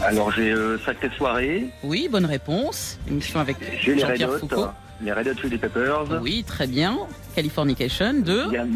[0.02, 2.98] Alors j'ai euh, Sacrée Soirée, Oui, bonne réponse.
[3.08, 4.68] Émission avec j'ai les Red Jean-Pierre Hot, Foucault.
[5.00, 6.98] les Red Hot Chili Peppers, Oui, très bien.
[7.36, 8.50] Californication 2.
[8.50, 8.68] Vian-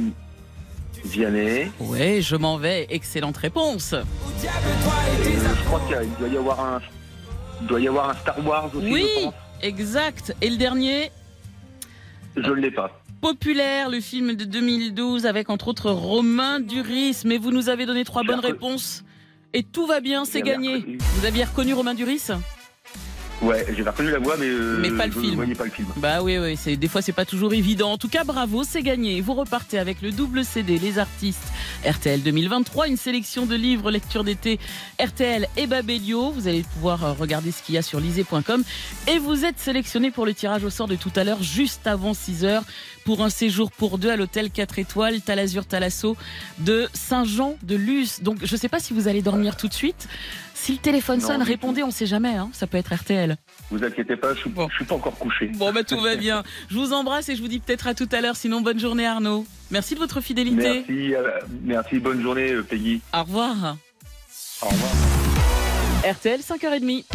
[1.06, 1.72] Vianney.
[1.80, 2.86] Ouais, je m'en vais.
[2.92, 3.94] Excellente réponse.
[3.94, 4.04] Euh,
[4.44, 6.82] je crois qu'il doit y avoir un,
[7.62, 8.92] il doit y avoir un Star Wars aussi.
[8.94, 9.34] Oui, je pense.
[9.64, 10.36] exact.
[10.42, 11.10] Et le dernier,
[12.36, 12.92] Je ne l'ai pas.
[13.21, 17.21] Populaire, le film de 2012 avec entre autres Romain Duris.
[17.25, 19.03] Mais vous nous avez donné trois bonnes réponses.
[19.53, 20.97] Et tout va bien, c'est gagné.
[21.15, 22.30] Vous aviez reconnu Romain Duris?
[23.39, 25.36] Ouais, j'ai reconnu la voix, mais, euh, Mais pas le je film.
[25.36, 25.88] voyais pas le film.
[25.97, 27.91] Bah oui, oui, c'est des fois c'est pas toujours évident.
[27.91, 29.21] En tout cas, bravo, c'est gagné.
[29.21, 31.43] Vous repartez avec le double CD Les Artistes
[31.86, 34.60] RTL 2023, une sélection de livres lecture d'été
[35.00, 36.32] RTL et Babelio.
[36.32, 38.63] Vous allez pouvoir euh, regarder ce qu'il y a sur lisez.com
[39.08, 42.15] et vous êtes sélectionné pour le tirage au sort de tout à l'heure, juste avant
[42.15, 42.63] 6 heures,
[43.06, 46.17] pour un séjour pour deux à l'hôtel 4 étoiles Talazur Talasso
[46.58, 48.21] de Saint-Jean-de-Luz.
[48.23, 50.08] Donc je sais pas si vous allez dormir tout de suite.
[50.60, 52.36] Si le téléphone Non, sonne, répondez, on sait jamais.
[52.36, 52.50] Hein.
[52.52, 53.38] Ça peut être RTL.
[53.70, 55.52] Vous inquiétez pas, je suis, je suis pas encore couché.
[55.54, 56.43] Bon, bah tout va bien.
[56.70, 58.36] Je vous embrasse et je vous dis peut-être à tout à l'heure.
[58.36, 59.46] Sinon, bonne journée Arnaud.
[59.70, 60.84] Merci de votre fidélité.
[60.88, 61.30] Merci, euh,
[61.62, 63.02] merci, bonne journée euh, Peggy.
[63.13, 63.78] Au revoir.
[64.63, 64.91] Au revoir.
[66.04, 67.06] RTL 5h30.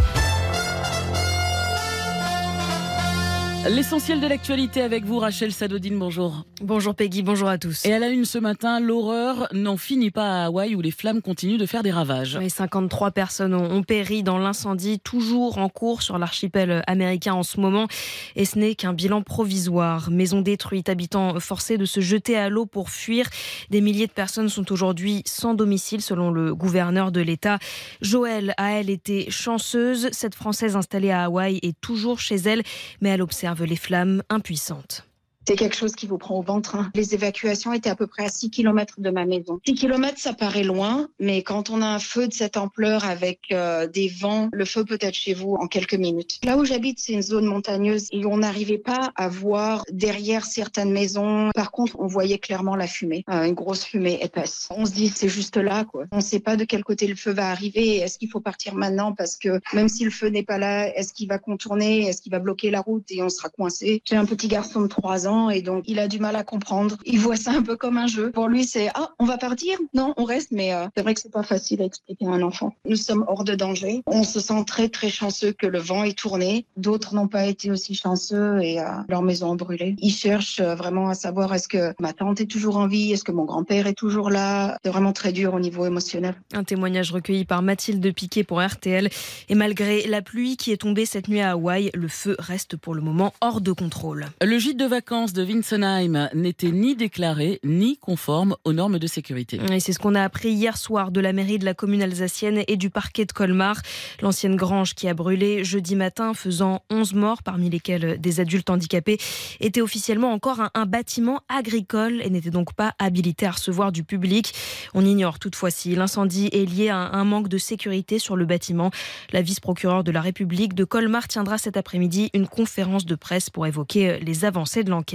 [3.69, 6.47] L'essentiel de l'actualité avec vous, Rachel Sadodine, bonjour.
[6.61, 7.87] Bonjour Peggy, bonjour à tous.
[7.87, 11.23] Et à la une ce matin, l'horreur n'en finit pas à Hawaï où les flammes
[11.23, 12.37] continuent de faire des ravages.
[12.41, 17.61] Oui, 53 personnes ont, péri dans l'incendie, toujours en cours sur l'archipel américain en ce
[17.61, 17.87] moment.
[18.35, 20.11] Et ce n'est qu'un bilan provisoire.
[20.11, 23.29] Maisons détruites, habitants forcés de se jeter à l'eau pour fuir.
[23.71, 27.61] Des milliers de personnes sont aujourd'hui sans domicile, selon le gouverneur de l'État.
[28.01, 30.09] Joël a, elle, été chanceuse.
[30.11, 32.65] Cette Française installée à Hawaï est toujours chez elle,
[33.01, 35.05] mais elle observe les flammes impuissantes.
[35.47, 36.77] C'est quelque chose qui vous prend au ventre.
[36.77, 36.91] hein.
[36.95, 39.59] Les évacuations étaient à peu près à 6 km de ma maison.
[39.67, 43.41] 6 km, ça paraît loin, mais quand on a un feu de cette ampleur avec
[43.51, 46.39] euh, des vents, le feu peut être chez vous en quelques minutes.
[46.45, 50.93] Là où j'habite, c'est une zone montagneuse et on n'arrivait pas à voir derrière certaines
[50.93, 51.51] maisons.
[51.55, 54.69] Par contre, on voyait clairement la fumée, euh, une grosse fumée épaisse.
[54.71, 56.05] On se dit, c'est juste là, quoi.
[56.13, 57.97] On ne sait pas de quel côté le feu va arriver.
[57.97, 61.13] Est-ce qu'il faut partir maintenant parce que même si le feu n'est pas là, est-ce
[61.13, 62.07] qu'il va contourner?
[62.07, 64.03] Est-ce qu'il va bloquer la route et on sera coincé?
[64.05, 66.97] J'ai un petit garçon de 3 ans et donc il a du mal à comprendre.
[67.05, 68.31] Il voit ça un peu comme un jeu.
[68.31, 70.51] Pour lui, c'est ah, on va partir Non, on reste.
[70.53, 72.75] Mais euh, c'est vrai que c'est pas facile à expliquer à un enfant.
[72.85, 74.03] Nous sommes hors de danger.
[74.07, 76.67] On se sent très très chanceux que le vent ait tourné.
[76.77, 79.97] D'autres n'ont pas été aussi chanceux et euh, leur maison a brûlé.
[79.99, 83.25] Ils cherchent euh, vraiment à savoir est-ce que ma tante est toujours en vie, est-ce
[83.25, 84.79] que mon grand-père est toujours là?
[84.85, 86.35] C'est vraiment très dur au niveau émotionnel.
[86.53, 89.09] Un témoignage recueilli par Mathilde Piquet pour RTL.
[89.49, 92.95] Et malgré la pluie qui est tombée cette nuit à Hawaï, le feu reste pour
[92.95, 94.27] le moment hors de contrôle.
[94.43, 99.61] Le gîte de vacances de Winsenheim n'était ni déclaré ni conforme aux normes de sécurité.
[99.71, 102.65] Et c'est ce qu'on a appris hier soir de la mairie de la commune alsacienne
[102.67, 103.81] et du parquet de Colmar.
[104.21, 109.19] L'ancienne grange qui a brûlé jeudi matin, faisant 11 morts, parmi lesquels des adultes handicapés,
[109.61, 114.53] était officiellement encore un bâtiment agricole et n'était donc pas habilité à recevoir du public.
[114.93, 118.91] On ignore toutefois si l'incendie est lié à un manque de sécurité sur le bâtiment.
[119.31, 123.69] La vice-procureure de la République de Colmar tiendra cet après-midi une conférence de presse pour
[123.69, 125.12] évoquer les avancées de l'enquête.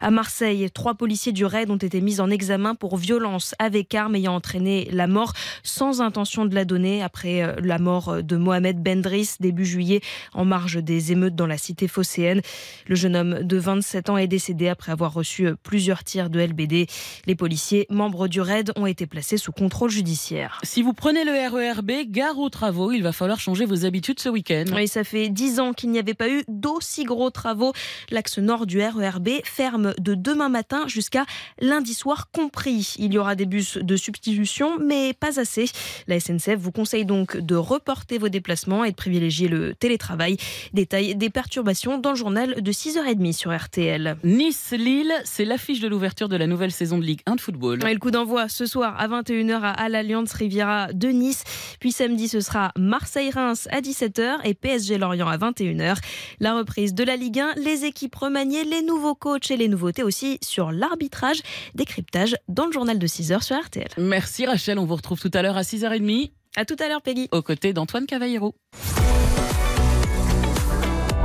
[0.00, 4.16] À Marseille, trois policiers du raid ont été mis en examen pour violence avec arme
[4.16, 8.82] ayant entraîné la mort sans intention de la donner après euh, la mort de Mohamed
[8.82, 10.00] Bendris début juillet
[10.32, 12.40] en marge des émeutes dans la cité phocéenne.
[12.86, 16.86] Le jeune homme de 27 ans est décédé après avoir reçu plusieurs tirs de LBD.
[17.26, 20.58] Les policiers, membres du raid, ont été placés sous contrôle judiciaire.
[20.62, 24.28] Si vous prenez le RERB, gare aux travaux, il va falloir changer vos habitudes ce
[24.28, 24.64] week-end.
[24.74, 27.72] Oui, ça fait dix ans qu'il n'y avait pas eu d'aussi gros travaux.
[28.10, 29.01] L'axe nord du RERB
[29.44, 31.24] ferme de demain matin jusqu'à
[31.60, 32.94] lundi soir compris.
[32.98, 35.66] Il y aura des bus de substitution, mais pas assez.
[36.06, 40.36] La SNCF vous conseille donc de reporter vos déplacements et de privilégier le télétravail.
[40.72, 44.16] Détail des perturbations dans le journal de 6h30 sur RTL.
[44.24, 47.86] Nice-Lille, c'est l'affiche de l'ouverture de la nouvelle saison de Ligue 1 de football.
[47.86, 51.44] Et le coup d'envoi ce soir à 21h à, à l'Alliance Riviera de Nice.
[51.80, 55.96] Puis samedi, ce sera Marseille-Reims à 17h et PSG-Lorient à 21h.
[56.40, 60.02] La reprise de la Ligue 1, les équipes remaniées, les nouveaux coachs et les nouveautés
[60.02, 61.40] aussi sur l'arbitrage.
[61.74, 63.88] Décryptage dans le journal de 6h sur RTL.
[63.98, 66.32] Merci Rachel, on vous retrouve tout à l'heure à 6h30.
[66.56, 67.28] À tout à l'heure, Peggy.
[67.32, 68.54] Aux côtés d'Antoine Cavallero.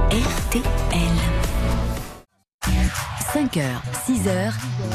[0.09, 0.63] RTL.
[3.33, 3.61] 5h,
[4.07, 4.51] 6h,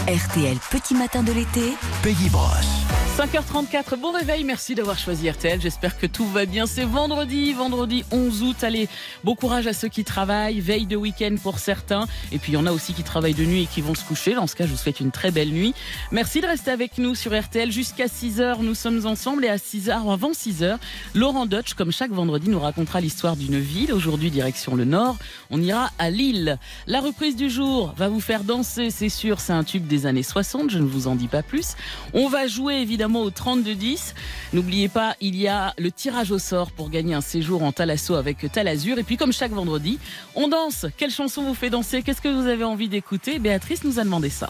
[0.09, 1.75] RTL Petit Matin de l'été.
[2.03, 2.82] Peggy Broche.
[3.13, 5.61] 5h34, bon réveil, merci d'avoir choisi RTL.
[5.61, 6.65] J'espère que tout va bien.
[6.65, 8.65] C'est vendredi, vendredi 11 août.
[8.65, 8.89] Allez,
[9.23, 12.07] bon courage à ceux qui travaillent, veille de week-end pour certains.
[12.33, 14.03] Et puis il y en a aussi qui travaillent de nuit et qui vont se
[14.03, 14.33] coucher.
[14.33, 15.75] Dans ce cas, je vous souhaite une très belle nuit.
[16.11, 18.63] Merci de rester avec nous sur RTL jusqu'à 6h.
[18.63, 20.79] Nous sommes ensemble et à 6h, avant 6h,
[21.15, 23.93] Laurent Dutch, comme chaque vendredi, nous racontera l'histoire d'une ville.
[23.93, 25.19] Aujourd'hui, direction le nord.
[25.51, 26.59] On ira à Lille.
[26.87, 29.39] La reprise du jour va vous faire danser, c'est sûr.
[29.39, 30.71] C'est un tube des années 60.
[30.71, 31.75] Je ne vous en dis pas plus.
[32.15, 34.15] On va jouer évidemment au 32-10.
[34.53, 38.15] N'oubliez pas, il y a le tirage au sort pour gagner un séjour en Talasso
[38.15, 38.99] avec Talazur.
[38.99, 39.99] Et puis, comme chaque vendredi,
[40.35, 40.87] on danse.
[40.97, 42.03] Quelle chanson vous fait danser?
[42.03, 43.39] Qu'est-ce que vous avez envie d'écouter?
[43.39, 44.49] Béatrice nous a demandé ça.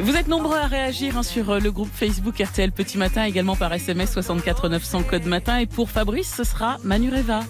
[0.00, 3.54] Vous êtes nombreux à réagir hein, sur euh, le groupe Facebook RTL Petit Matin, également
[3.54, 5.58] par SMS 64 900 code matin.
[5.58, 7.40] Et pour Fabrice, ce sera Manureva.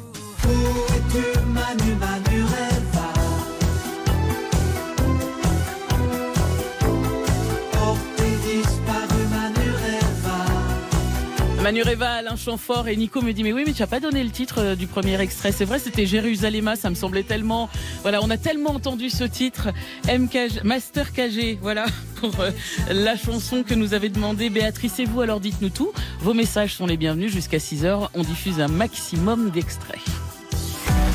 [11.60, 14.24] Reva Manureva, Alain Chamfort et Nico me dit mais oui mais tu as pas donné
[14.24, 15.52] le titre euh, du premier extrait.
[15.52, 17.68] C'est vrai c'était Jérusalem, ça me semblait tellement
[18.00, 19.68] voilà on a tellement entendu ce titre
[20.08, 21.84] MK Master KG voilà
[22.16, 22.50] pour euh,
[22.90, 25.92] la chanson que nous avait demandé Béatrice et vous alors dites-nous tout.
[26.20, 28.08] Vos messages sont les bienvenus jusqu'à 6h.
[28.14, 30.00] On diffuse un maximum d'extraits.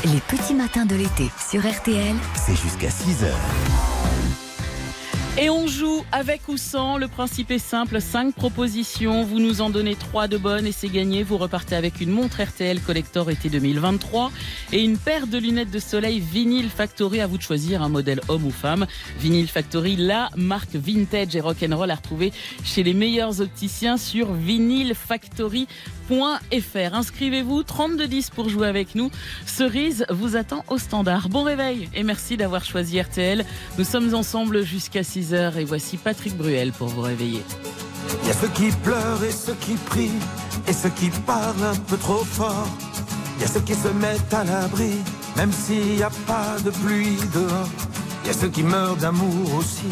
[0.04, 2.14] Les petits matins de l'été sur RTL.
[2.36, 3.95] C'est jusqu'à 6 heures.
[5.38, 6.96] Et on joue avec ou sans.
[6.96, 8.00] Le principe est simple.
[8.00, 9.22] Cinq propositions.
[9.22, 11.22] Vous nous en donnez trois de bonnes et c'est gagné.
[11.22, 14.32] Vous repartez avec une montre RTL Collector été 2023
[14.72, 17.20] et une paire de lunettes de soleil Vinyl Factory.
[17.20, 18.86] À vous de choisir un modèle homme ou femme.
[19.20, 22.32] Vinyl Factory, la marque vintage et rock'n'roll à retrouver
[22.64, 25.95] chez les meilleurs opticiens sur vinylfactory.fr.
[26.10, 26.94] rtl.fr.
[26.94, 29.10] Inscrivez-vous 3210 pour jouer avec nous.
[29.46, 31.28] Cerise vous attend au standard.
[31.28, 33.44] Bon réveil et merci d'avoir choisi RTL.
[33.78, 37.42] Nous sommes ensemble jusqu'à 6h et voici Patrick Bruel pour vous réveiller.
[38.22, 40.10] Il y a ceux qui pleurent et ceux qui prient,
[40.68, 42.68] et ceux qui parlent un peu trop fort.
[43.36, 44.92] Il y a ceux qui se mettent à l'abri,
[45.36, 47.68] même s'il n'y a pas de pluie dehors.
[48.22, 49.90] Il y a ceux qui meurent d'amour aussi,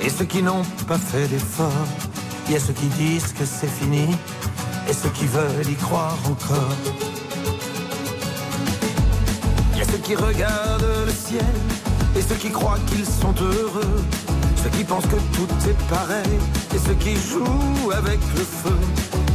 [0.00, 1.86] et ceux qui n'ont pas fait d'effort.
[2.46, 4.06] Il y a ceux qui disent que c'est fini,
[4.88, 6.76] et ceux qui veulent y croire encore.
[9.72, 11.54] Il y a ceux qui regardent le ciel,
[12.16, 14.04] et ceux qui croient qu'ils sont heureux.
[14.62, 16.38] Ceux qui pensent que tout est pareil,
[16.74, 18.78] et ceux qui jouent avec le feu.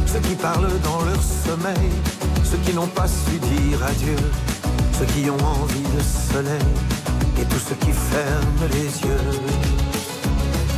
[0.06, 1.90] Ceux qui parlent dans leur sommeil,
[2.44, 4.16] ceux qui n'ont pas su dire adieu.
[4.98, 6.72] Ceux qui ont envie de soleil,
[7.40, 9.30] et tous ceux qui ferment les yeux.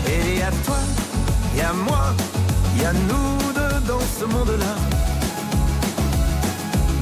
[0.08, 0.76] Et a toi,
[1.56, 2.14] y a moi,
[2.78, 3.49] y a nous
[4.24, 4.74] monde-là.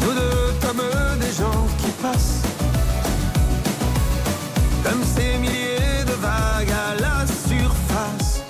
[0.01, 0.83] Nous deux comme
[1.21, 2.43] des gens qui passent
[4.85, 8.43] comme ces milliers de vagues à la surface.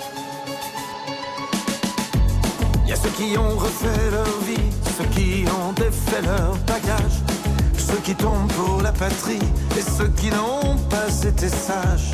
[2.87, 7.17] Y a ceux qui ont refait leur vie, ceux qui ont défait leur bagage,
[7.77, 9.45] ceux qui tombent pour la patrie
[9.77, 12.11] et ceux qui n'ont pas été sages.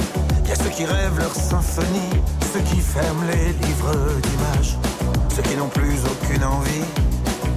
[0.48, 2.16] Y a ceux qui rêvent leur symphonie,
[2.54, 4.78] ceux qui ferment les livres d'images,
[5.36, 6.86] ceux qui n'ont plus aucune envie,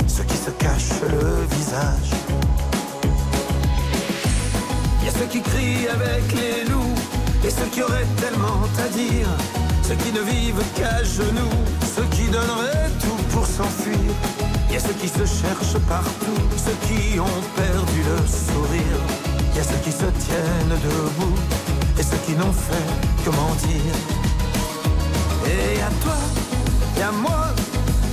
[0.08, 2.10] ceux qui se cachent le visage.
[5.04, 6.98] Y a ceux qui crient avec les loups
[7.44, 9.28] et ceux qui auraient tellement à dire.
[9.86, 11.58] Ceux qui ne vivent qu'à genoux,
[11.94, 14.10] ceux qui donneraient tout pour s'enfuir.
[14.72, 19.00] Y a ceux qui se cherchent partout, ceux qui ont perdu le sourire.
[19.54, 21.38] Y a ceux qui se tiennent debout
[21.96, 22.90] et ceux qui n'ont fait
[23.24, 23.94] que mentir.
[25.46, 26.18] Et à toi,
[26.98, 27.47] et à moi,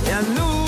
[0.08, 0.65] et à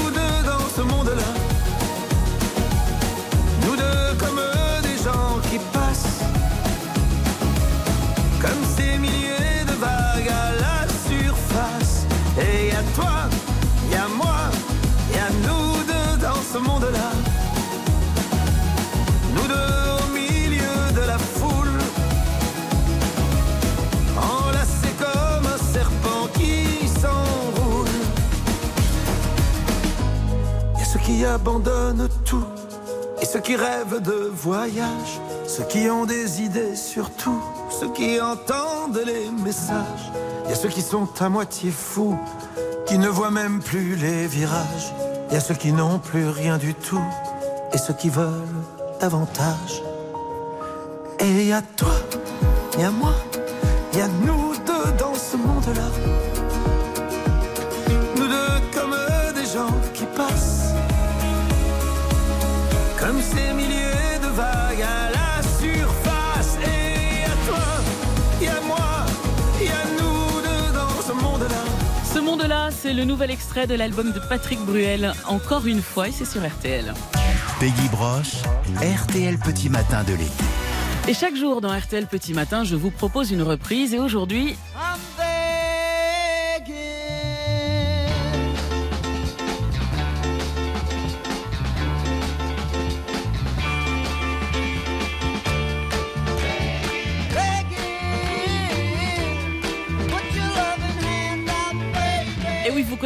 [31.41, 32.45] abandonnent tout
[33.20, 38.20] et ceux qui rêvent de voyage, ceux qui ont des idées sur tout, ceux qui
[38.20, 40.12] entendent les messages.
[40.45, 42.18] Il y a ceux qui sont à moitié fous,
[42.86, 44.93] qui ne voient même plus les virages.
[45.28, 47.03] Il y a ceux qui n'ont plus rien du tout,
[47.72, 48.64] et ceux qui veulent
[49.01, 49.82] davantage.
[51.18, 51.95] Et il toi,
[52.74, 53.14] il y moi,
[53.93, 56.28] il y nous deux dans ce monde-là.
[63.09, 66.59] Comme ces milliers de vagues à la surface.
[66.62, 67.64] Et à toi,
[68.42, 69.06] et à moi,
[69.62, 71.64] et à nous deux dans ce monde-là.
[72.04, 76.12] Ce monde-là, c'est le nouvel extrait de l'album de Patrick Bruel, encore une fois, et
[76.12, 76.92] c'est sur RTL.
[77.59, 78.42] Peggy Broche,
[78.76, 80.44] RTL Petit Matin de l'été.
[81.09, 84.54] Et chaque jour dans RTL Petit Matin, je vous propose une reprise, et aujourd'hui,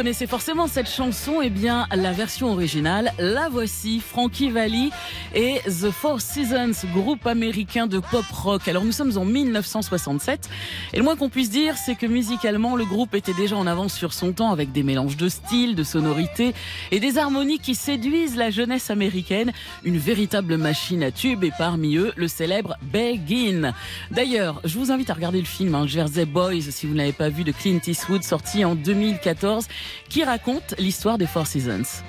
[0.03, 1.39] connaissez forcément cette chanson.
[1.41, 4.91] Eh bien, la version originale, la voici, Frankie Valli
[5.33, 8.67] et The Four Seasons, groupe américain de pop rock.
[8.67, 10.49] Alors, nous sommes en 1967.
[10.91, 13.93] Et le moins qu'on puisse dire, c'est que musicalement, le groupe était déjà en avance
[13.93, 16.53] sur son temps avec des mélanges de styles, de sonorités
[16.91, 19.53] et des harmonies qui séduisent la jeunesse américaine.
[19.85, 23.73] Une véritable machine à tubes et parmi eux, le célèbre Begin.
[24.11, 27.13] D'ailleurs, je vous invite à regarder le film hein, Jersey Boys, si vous ne l'avez
[27.13, 29.65] pas vu, de Clint Eastwood, sorti en 2014,
[30.09, 32.03] qui raconte l'histoire des Four Seasons.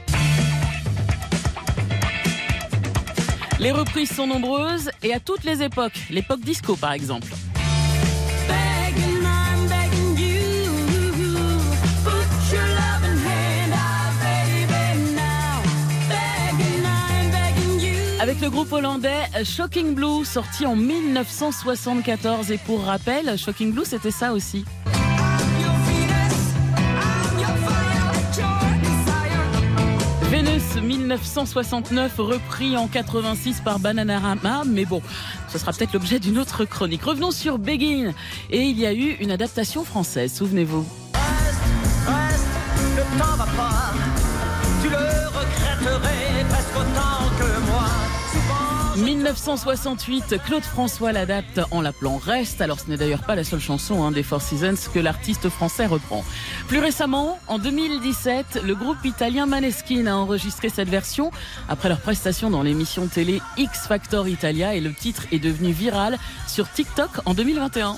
[3.60, 5.98] Les reprises sont nombreuses et à toutes les époques.
[6.10, 7.28] L'époque disco, par exemple.
[18.20, 22.50] Avec le groupe hollandais Shocking Blue, sorti en 1974.
[22.50, 24.64] Et pour rappel, Shocking Blue, c'était ça aussi.
[30.34, 35.00] Vénus 1969, repris en 86 par Banana Bananarama, mais bon,
[35.48, 37.04] ce sera peut-être l'objet d'une autre chronique.
[37.04, 38.12] Revenons sur Begin,
[38.50, 40.84] et il y a eu une adaptation française, souvenez-vous.
[41.14, 41.60] Reste,
[42.08, 42.46] reste,
[42.96, 43.94] le temps va pas,
[44.82, 47.23] tu le regretterais presque autant.
[48.96, 52.60] 1968, Claude François l'adapte en l'appelant Reste.
[52.60, 55.86] Alors ce n'est d'ailleurs pas la seule chanson hein, des Four Seasons que l'artiste français
[55.86, 56.24] reprend.
[56.68, 61.30] Plus récemment, en 2017, le groupe italien Maneskin a enregistré cette version
[61.68, 66.18] après leur prestation dans l'émission télé X Factor Italia et le titre est devenu viral
[66.46, 67.96] sur TikTok en 2021.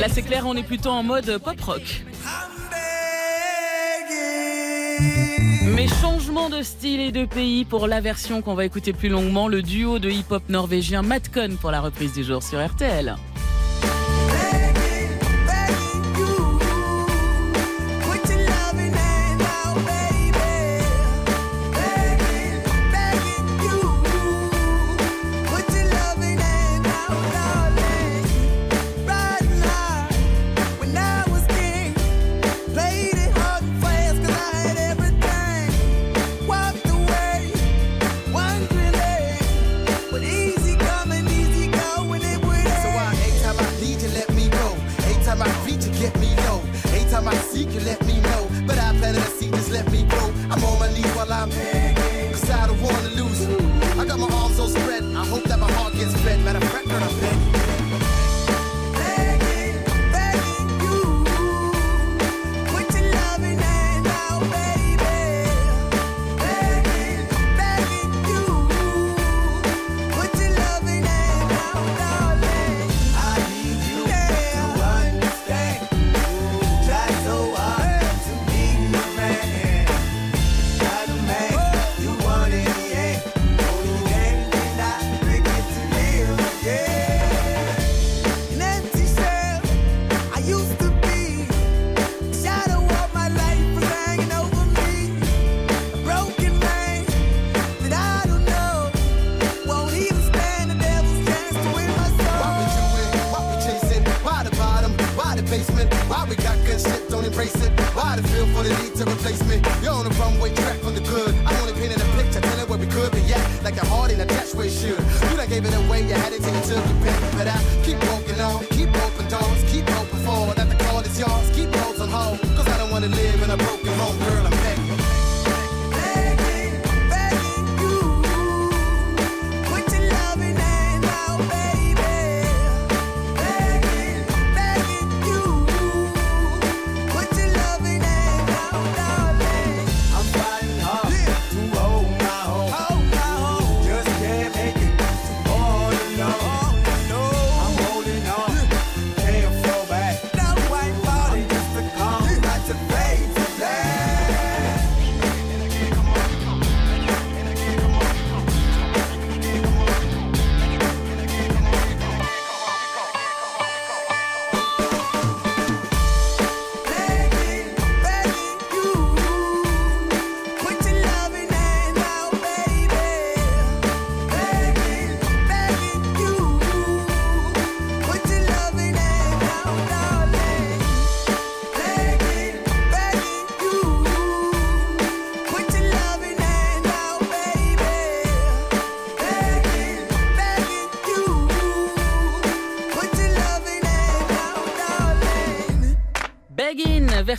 [0.00, 2.02] Là c'est clair, on est plutôt en mode pop rock.
[5.64, 9.46] Mais changement de style et de pays pour la version qu'on va écouter plus longuement,
[9.46, 13.16] le duo de hip-hop norvégien Matcon pour la reprise du jour sur RTL.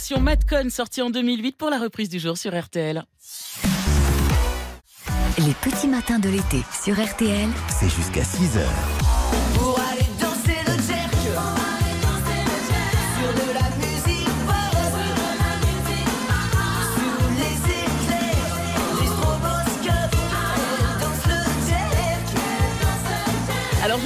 [0.04, 3.06] version Matcon sortie en 2008 pour la reprise du jour sur RTL.
[5.38, 9.03] Les petits matins de l'été sur RTL, c'est jusqu'à 6 heures.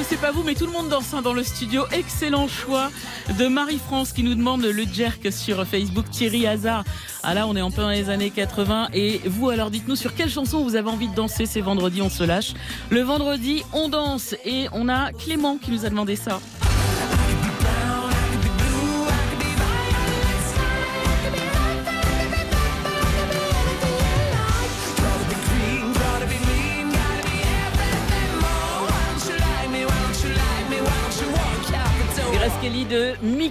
[0.08, 1.84] sais pas vous, mais tout le monde danse hein, dans le studio.
[1.92, 2.92] Excellent choix
[3.38, 6.10] de Marie-France qui nous demande le jerk sur Facebook.
[6.10, 6.86] Thierry Hazard.
[7.24, 8.90] Ah là, on est en plein dans les années 80.
[8.94, 12.10] Et vous, alors dites-nous sur quelle chanson vous avez envie de danser ces vendredis, on
[12.10, 12.54] se lâche.
[12.90, 14.34] Le vendredi, on danse.
[14.46, 16.40] Et on a Clément qui nous a demandé ça.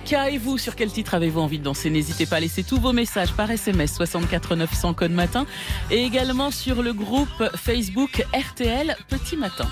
[0.07, 1.91] Mika et vous, sur quel titre avez-vous envie de danser?
[1.91, 5.47] N'hésitez pas à laisser tous vos messages par SMS 64 900 code matin
[5.91, 9.67] et également sur le groupe Facebook RTL Petit Matin.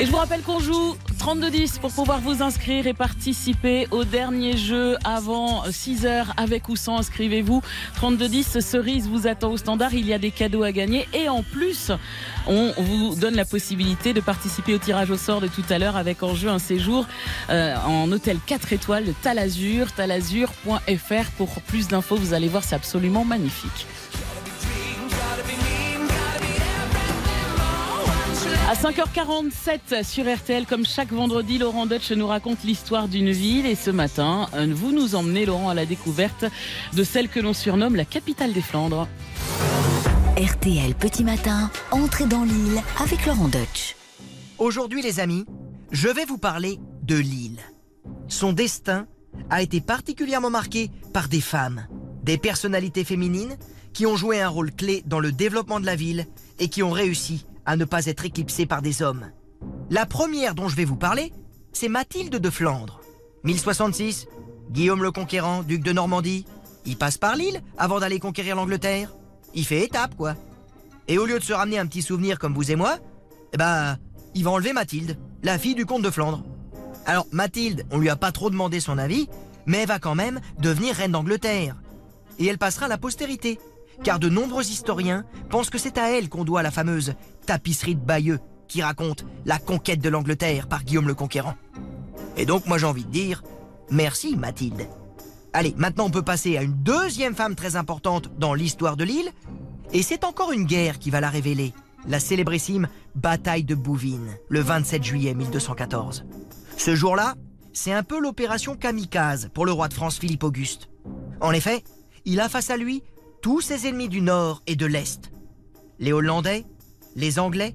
[0.00, 4.56] Et je vous rappelle qu'on joue 32-10 pour pouvoir vous inscrire et participer au dernier
[4.56, 6.96] jeu avant 6h avec ou sans.
[6.96, 7.60] Inscrivez-vous.
[8.00, 9.92] 32-10, cerise vous attend au standard.
[9.92, 11.06] Il y a des cadeaux à gagner.
[11.12, 11.92] Et en plus,
[12.46, 15.96] on vous donne la possibilité de participer au tirage au sort de tout à l'heure
[15.96, 17.06] avec en jeu un séjour
[17.50, 21.30] euh, en hôtel 4 étoiles de Talazur, talazur.fr.
[21.36, 23.86] Pour plus d'infos, vous allez voir, c'est absolument magnifique.
[28.70, 33.66] À 5h47 sur RTL, comme chaque vendredi, Laurent Dutch nous raconte l'histoire d'une ville.
[33.66, 36.44] Et ce matin, vous nous emmenez, Laurent, à la découverte
[36.92, 39.08] de celle que l'on surnomme la capitale des Flandres.
[40.36, 43.96] RTL Petit Matin, entrez dans l'île avec Laurent Deutsch.
[44.58, 45.46] Aujourd'hui, les amis,
[45.90, 47.58] je vais vous parler de l'île.
[48.28, 49.08] Son destin
[49.50, 51.88] a été particulièrement marqué par des femmes,
[52.22, 53.56] des personnalités féminines
[53.92, 56.28] qui ont joué un rôle clé dans le développement de la ville
[56.60, 59.30] et qui ont réussi à ne pas être éclipsées par des hommes.
[59.90, 61.32] La première dont je vais vous parler,
[61.72, 63.00] c'est Mathilde de Flandre.
[63.44, 64.26] 1066,
[64.72, 66.46] Guillaume le Conquérant, duc de Normandie,
[66.84, 69.14] il passe par l'île avant d'aller conquérir l'Angleterre.
[69.54, 70.34] Il fait étape, quoi.
[71.06, 72.98] Et au lieu de se ramener un petit souvenir comme vous et moi,
[73.52, 73.98] eh ben,
[74.34, 76.42] il va enlever Mathilde, la fille du comte de Flandre.
[77.06, 79.28] Alors, Mathilde, on lui a pas trop demandé son avis,
[79.66, 81.76] mais elle va quand même devenir reine d'Angleterre.
[82.40, 83.60] Et elle passera à la postérité,
[84.02, 87.14] car de nombreux historiens pensent que c'est à elle qu'on doit la fameuse
[87.46, 91.54] tapisserie de Bayeux, qui raconte la conquête de l'Angleterre par Guillaume le Conquérant.
[92.36, 93.42] Et donc, moi j'ai envie de dire,
[93.90, 94.88] merci Mathilde.
[95.52, 99.30] Allez, maintenant on peut passer à une deuxième femme très importante dans l'histoire de l'île,
[99.92, 101.74] et c'est encore une guerre qui va la révéler,
[102.06, 106.24] la célébrissime bataille de Bouvines, le 27 juillet 1214.
[106.76, 107.34] Ce jour-là,
[107.72, 110.88] c'est un peu l'opération kamikaze pour le roi de France Philippe Auguste.
[111.40, 111.82] En effet,
[112.24, 113.02] il a face à lui
[113.40, 115.30] tous ses ennemis du nord et de l'est.
[115.98, 116.64] Les Hollandais,
[117.16, 117.74] les Anglais,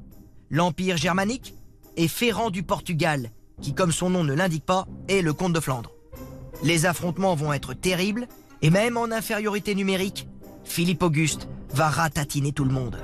[0.49, 1.55] l'Empire germanique
[1.97, 5.59] et Ferrand du Portugal, qui comme son nom ne l'indique pas, est le comte de
[5.59, 5.91] Flandre.
[6.63, 8.27] Les affrontements vont être terribles,
[8.61, 10.27] et même en infériorité numérique,
[10.63, 12.97] Philippe Auguste va ratatiner tout le monde.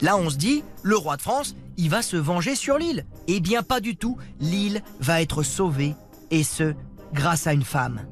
[0.00, 3.06] Là, on se dit, le roi de France, il va se venger sur l'île.
[3.26, 4.18] Eh bien, pas du tout.
[4.40, 5.94] L'île va être sauvée,
[6.30, 6.74] et ce,
[7.12, 8.02] grâce à une femme.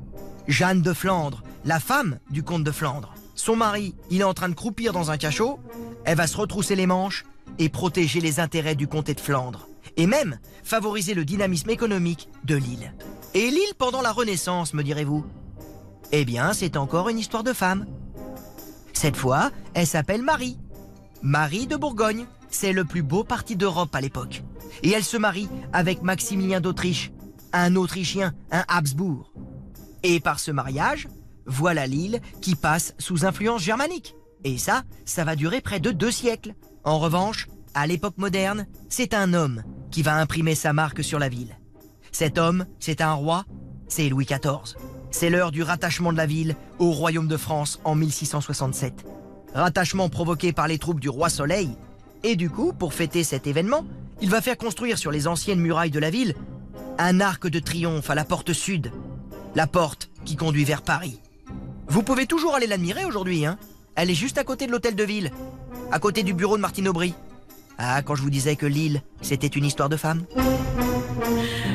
[0.48, 3.11] Jeanne de Flandre, la femme du comte de Flandre.
[3.44, 5.58] Son mari, il est en train de croupir dans un cachot.
[6.04, 7.24] Elle va se retrousser les manches
[7.58, 9.66] et protéger les intérêts du comté de Flandre.
[9.96, 12.94] Et même favoriser le dynamisme économique de l'île.
[13.34, 15.26] Et l'île pendant la Renaissance, me direz-vous?
[16.12, 17.86] Eh bien, c'est encore une histoire de femme.
[18.92, 20.56] Cette fois, elle s'appelle Marie.
[21.20, 22.26] Marie de Bourgogne.
[22.48, 24.44] C'est le plus beau parti d'Europe à l'époque.
[24.84, 27.10] Et elle se marie avec Maximilien d'Autriche,
[27.52, 29.32] un Autrichien, un Habsbourg.
[30.04, 31.08] Et par ce mariage,
[31.46, 34.14] voilà l'île qui passe sous influence germanique.
[34.44, 36.54] Et ça, ça va durer près de deux siècles.
[36.84, 41.28] En revanche, à l'époque moderne, c'est un homme qui va imprimer sa marque sur la
[41.28, 41.56] ville.
[42.10, 43.44] Cet homme, c'est un roi,
[43.88, 44.76] c'est Louis XIV.
[45.10, 49.04] C'est l'heure du rattachement de la ville au royaume de France en 1667.
[49.54, 51.76] Rattachement provoqué par les troupes du roi Soleil.
[52.22, 53.84] Et du coup, pour fêter cet événement,
[54.20, 56.34] il va faire construire sur les anciennes murailles de la ville
[56.98, 58.92] un arc de triomphe à la porte sud,
[59.54, 61.20] la porte qui conduit vers Paris.
[61.92, 63.58] Vous pouvez toujours aller l'admirer aujourd'hui, hein
[63.96, 65.30] Elle est juste à côté de l'hôtel de ville,
[65.90, 67.12] à côté du bureau de Martine Aubry.
[67.76, 70.24] Ah, quand je vous disais que l'île, c'était une histoire de femme.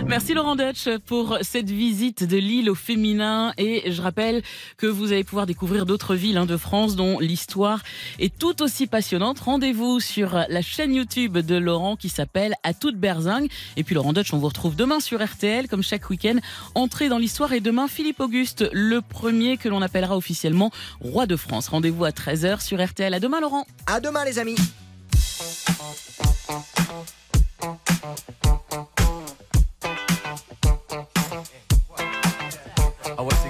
[0.08, 4.42] Merci Laurent Dutch pour cette visite de l'île au féminin et je rappelle
[4.78, 7.82] que vous allez pouvoir découvrir d'autres villes hein, de France dont l'histoire
[8.20, 9.40] est tout aussi passionnante.
[9.40, 13.50] Rendez-vous sur la chaîne YouTube de Laurent qui s'appelle À toute berzingue.
[13.76, 16.38] Et puis Laurent Dutch, on vous retrouve demain sur RTL comme chaque week-end.
[16.76, 20.72] Entrée dans l'histoire et demain Philippe Auguste, le premier que l'on appellera officiellement
[21.02, 21.68] roi de France.
[21.68, 23.14] Rendez-vous à 13h sur RTL.
[23.14, 23.66] À demain Laurent.
[23.86, 24.56] À demain les amis.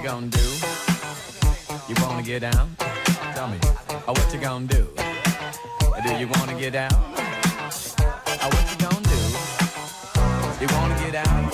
[0.08, 0.48] Gonna do?
[1.86, 2.74] You wanna get down?
[3.34, 3.58] Tell me.
[4.06, 4.88] Oh, what you gonna do?
[4.96, 6.94] Uh, do you wanna get down?
[8.42, 9.20] Oh, what you gonna do?
[10.62, 11.47] You wanna get down?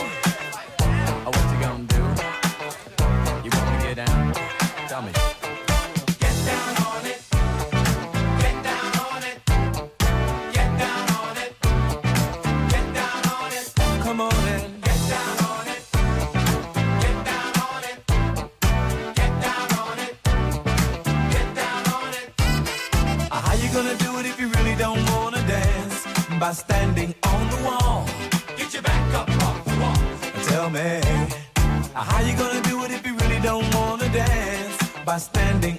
[32.08, 34.76] How you gonna do it if you really don't wanna dance?
[35.04, 35.78] By standing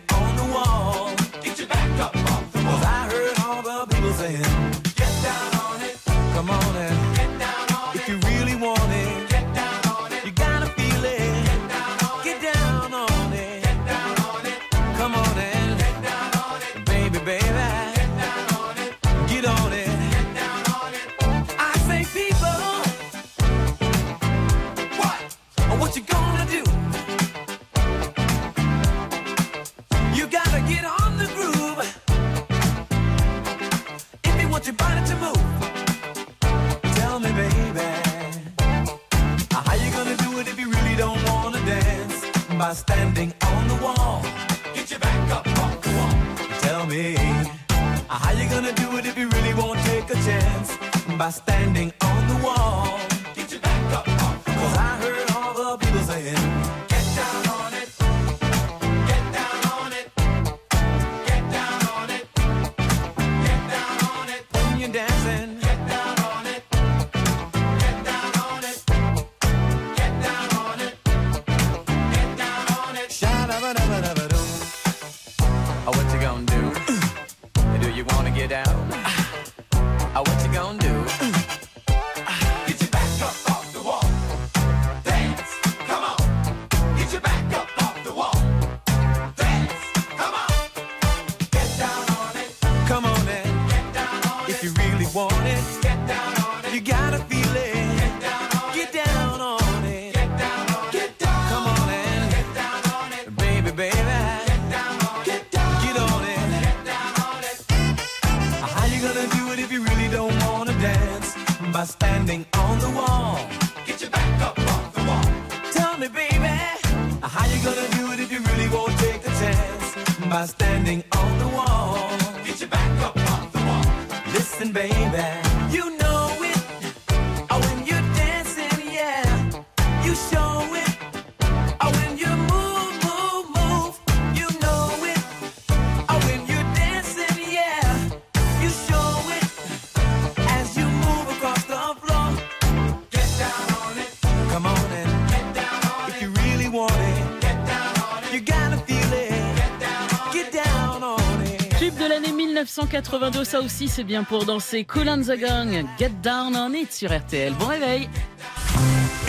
[152.75, 154.83] 182, ça aussi c'est bien pour danser.
[154.83, 157.53] Colin the Gang, Get Down on It sur RTL.
[157.53, 158.09] Bon réveil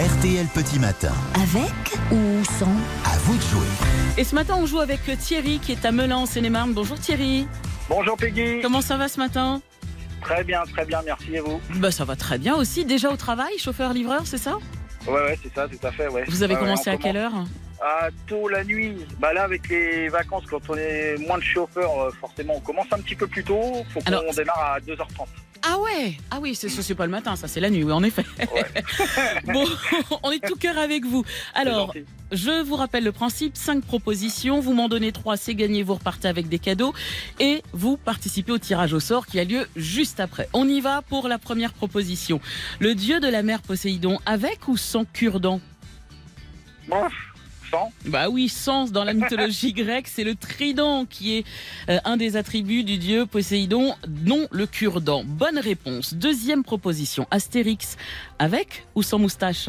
[0.01, 1.13] RTL Petit Matin.
[1.35, 1.73] Avec
[2.11, 2.67] ou sans
[3.05, 3.67] À vous de jouer.
[4.19, 6.73] Et ce matin, on joue avec Thierry qui est à Melun, en Seine-et-Marne.
[6.73, 7.47] Bonjour Thierry.
[7.89, 8.59] Bonjour Peggy.
[8.63, 9.63] Comment ça va ce matin?
[10.23, 11.61] Très bien, très bien, merci et vous?
[11.77, 12.85] Bah, Ça va très bien aussi.
[12.85, 14.59] Déjà au travail, chauffeur-livreur, c'est ça?
[15.07, 16.09] Ouais, ouais, c'est ça, tout à fait.
[16.09, 16.25] Ouais.
[16.27, 17.45] Vous avez commencé à quelle heure?
[17.89, 18.97] À tôt la nuit.
[19.21, 22.89] Bah là, avec les vacances, quand on est moins de chauffeurs, euh, forcément, on commence
[22.91, 23.85] un petit peu plus tôt.
[23.91, 25.29] Faut qu'on Alors, démarre à 2h30.
[25.63, 28.03] Ah ouais Ah oui, c'est c'est pas le matin, ça c'est la nuit, oui, en
[28.03, 28.25] effet.
[29.47, 29.65] bon,
[30.25, 31.25] on est tout cœur avec vous.
[31.55, 31.95] Alors,
[32.33, 36.27] je vous rappelle le principe, cinq propositions, vous m'en donnez trois, c'est gagné, vous repartez
[36.27, 36.93] avec des cadeaux
[37.39, 40.49] et vous participez au tirage au sort qui a lieu juste après.
[40.53, 42.41] On y va pour la première proposition.
[42.81, 45.61] Le dieu de la mer Poséidon, avec ou sans cure-dent?
[46.89, 47.03] Bon,
[47.71, 51.45] sans Bah oui, sans dans la mythologie grecque, c'est le trident qui est
[51.89, 53.95] euh, un des attributs du dieu Poséidon,
[54.25, 55.23] non le cure-dent.
[55.25, 56.15] Bonne réponse.
[56.15, 57.97] Deuxième proposition, Astérix,
[58.39, 59.69] avec ou sans moustache?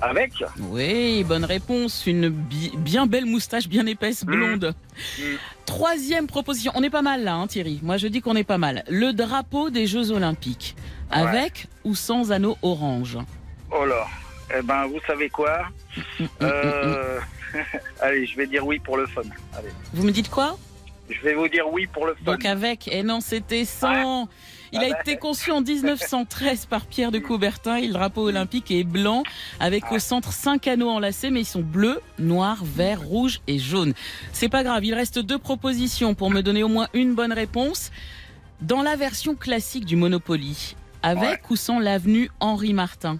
[0.00, 2.06] Avec Oui, bonne réponse.
[2.06, 4.74] Une bi- bien belle moustache, bien épaisse, blonde.
[5.18, 5.22] Mm.
[5.64, 7.78] Troisième proposition, on est pas mal là, hein, Thierry.
[7.82, 8.82] Moi, je dis qu'on est pas mal.
[8.88, 10.74] Le drapeau des Jeux Olympiques,
[11.10, 13.16] avec ou sans anneau orange?
[13.70, 14.06] Oh là.
[14.56, 15.68] Eh ben, vous savez quoi
[16.42, 17.18] Euh,
[18.00, 19.22] Allez, je vais dire oui pour le fun.
[19.56, 19.68] Allez.
[19.92, 20.56] Vous me dites quoi
[21.10, 22.32] Je vais vous dire oui pour le fun.
[22.32, 24.28] Donc avec, et non, c'était sans.
[24.74, 27.76] Il a Ah été conçu en 1913 par Pierre de Coubertin.
[27.76, 29.22] Et le drapeau olympique est blanc,
[29.60, 33.92] avec au centre cinq anneaux enlacés, mais ils sont bleus, noirs, verts, rouges et jaunes.
[34.32, 37.90] C'est pas grave, il reste deux propositions pour me donner au moins une bonne réponse.
[38.62, 43.18] Dans la version classique du Monopoly, avec ou sans l'avenue Henri Martin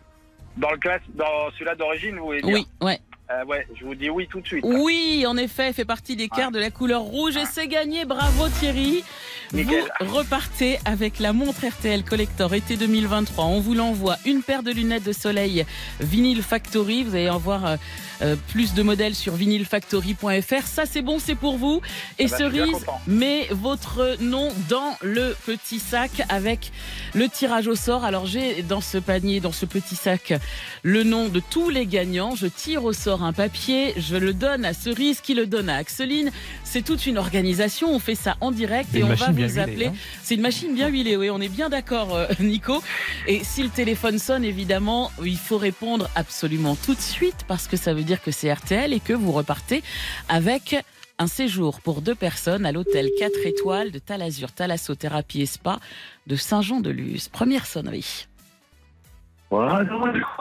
[0.56, 3.00] Dans le classe, dans celui-là d'origine, vous voulez dire Oui, ouais.
[3.30, 4.64] Euh, ouais, je vous dis oui tout de suite.
[4.66, 8.04] Oui, en effet, fait partie des cartes de la couleur rouge et c'est gagné.
[8.04, 9.04] Bravo Thierry.
[9.52, 9.84] Nickel.
[10.00, 13.44] Vous repartez avec la montre RTL Collector été 2023.
[13.44, 14.16] On vous l'envoie.
[14.26, 15.64] Une paire de lunettes de soleil
[16.00, 17.04] Vinyl Factory.
[17.04, 17.76] Vous allez en voir euh,
[18.22, 20.66] euh, plus de modèles sur vinylfactory.fr.
[20.66, 21.80] Ça, c'est bon, c'est pour vous.
[22.18, 23.00] Et Ah bah, cerise, content.
[23.06, 26.72] met votre nom dans le petit sac avec
[27.14, 28.04] le tirage au sort.
[28.04, 30.34] Alors, j'ai dans ce panier, dans ce petit sac,
[30.82, 32.34] le nom de tous les gagnants.
[32.34, 35.76] Je tire au sort un papier, je le donne à Cerise, qui le donne à
[35.76, 36.30] Axeline.
[36.64, 37.92] C'est toute une organisation.
[37.94, 39.86] On fait ça en direct et on va vous appeler.
[39.86, 39.94] hein.
[40.22, 42.82] C'est une machine bien huilée, oui, on est bien d'accord, euh, Nico.
[43.26, 47.76] Et si le téléphone sonne, évidemment, il faut répondre absolument tout de suite parce que
[47.76, 49.82] ça veut dire que c'est RTL et que vous repartez
[50.28, 50.76] avec
[51.18, 55.78] un séjour pour deux personnes à l'hôtel 4 étoiles de Talazur, Thalassothérapie et Spa
[56.26, 57.28] de Saint-Jean-de-Luz.
[57.28, 58.26] Première sonnerie.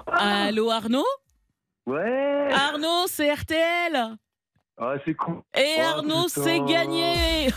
[0.07, 1.05] Allô Arnaud?
[1.85, 2.49] Ouais.
[2.51, 4.17] Arnaud, c'est RTL
[4.79, 5.41] Ah, c'est cool.
[5.55, 7.49] Et Oh, Arnaud, c'est gagné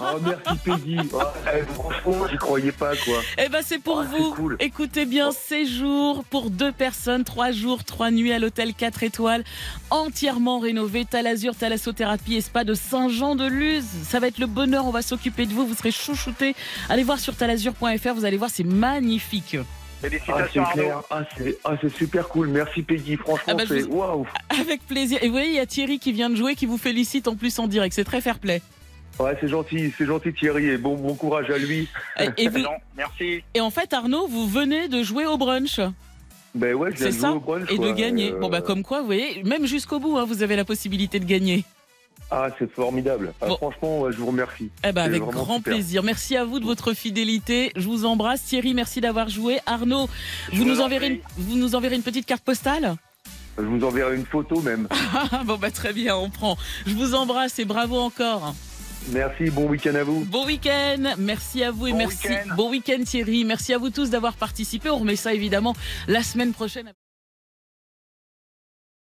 [0.00, 0.96] Oh, merci Peggy.
[1.12, 1.20] Oh,
[1.54, 3.20] eh, franchement, j'y croyais pas, quoi.
[3.38, 4.34] Eh ben c'est pour Oh, vous.
[4.34, 4.56] cool.
[4.58, 9.44] Écoutez bien, séjour pour deux personnes, trois jours, trois nuits à l'hôtel 4 étoiles,
[9.90, 13.84] entièrement rénové, Talazur, Thalassothérapie et Spa de Saint-Jean-de-Luz.
[14.02, 16.56] Ça va être le bonheur, on va s'occuper de vous, vous serez chouchoutés.
[16.88, 19.56] Allez voir sur talazur.fr, vous allez voir, c'est magnifique.
[20.02, 20.64] Ah, c'est Félicitations.
[21.10, 22.48] Ah, c'est ah, c'est super cool.
[22.48, 23.16] Merci Peggy.
[23.16, 24.26] Franchement, Ah bah, c'est vous- waouh.
[24.48, 25.18] Avec plaisir.
[25.22, 27.36] Et vous voyez, il y a Thierry qui vient de jouer, qui vous félicite en
[27.36, 27.94] plus en direct.
[27.94, 28.60] C'est très fair play.
[29.20, 31.88] Ouais, c'est gentil, c'est gentil Thierry et bon, bon courage à lui.
[32.38, 33.42] Et, vous- Non, merci.
[33.54, 35.80] et en fait, Arnaud, vous venez de jouer au brunch.
[36.54, 38.32] Ben ouais, je viens C'est de ça jouer au brunch, Et de gagner.
[38.32, 41.18] Euh, Bon, bah, comme quoi, vous voyez, même jusqu'au bout, hein, vous avez la possibilité
[41.20, 41.64] de gagner.
[42.30, 43.32] Ah, c'est formidable.
[43.40, 43.56] Ah, Bon.
[43.56, 44.70] Franchement, je vous remercie.
[44.86, 45.74] Eh ben, avec grand super.
[45.74, 46.02] plaisir.
[46.02, 47.72] Merci à vous de votre fidélité.
[47.76, 48.42] Je vous embrasse.
[48.44, 49.58] Thierry, merci d'avoir joué.
[49.66, 50.06] Arnaud,
[50.52, 51.32] vous vous nous, en enverrez une, prie.
[51.36, 52.96] vous nous enverrez une petite carte postale?
[53.58, 54.88] Je vous enverrai une photo même.
[55.44, 56.56] Bon, bah, très bien, on prend.
[56.86, 58.54] Je vous embrasse et bravo encore.
[59.10, 60.24] Merci, bon week-end à vous.
[60.24, 61.14] Bon week-end.
[61.18, 62.28] Merci à vous et Bon merci.
[62.56, 63.44] Bon week-end, Thierry.
[63.44, 64.88] Merci à vous tous d'avoir participé.
[64.90, 65.74] On remet ça évidemment
[66.06, 66.92] la semaine prochaine.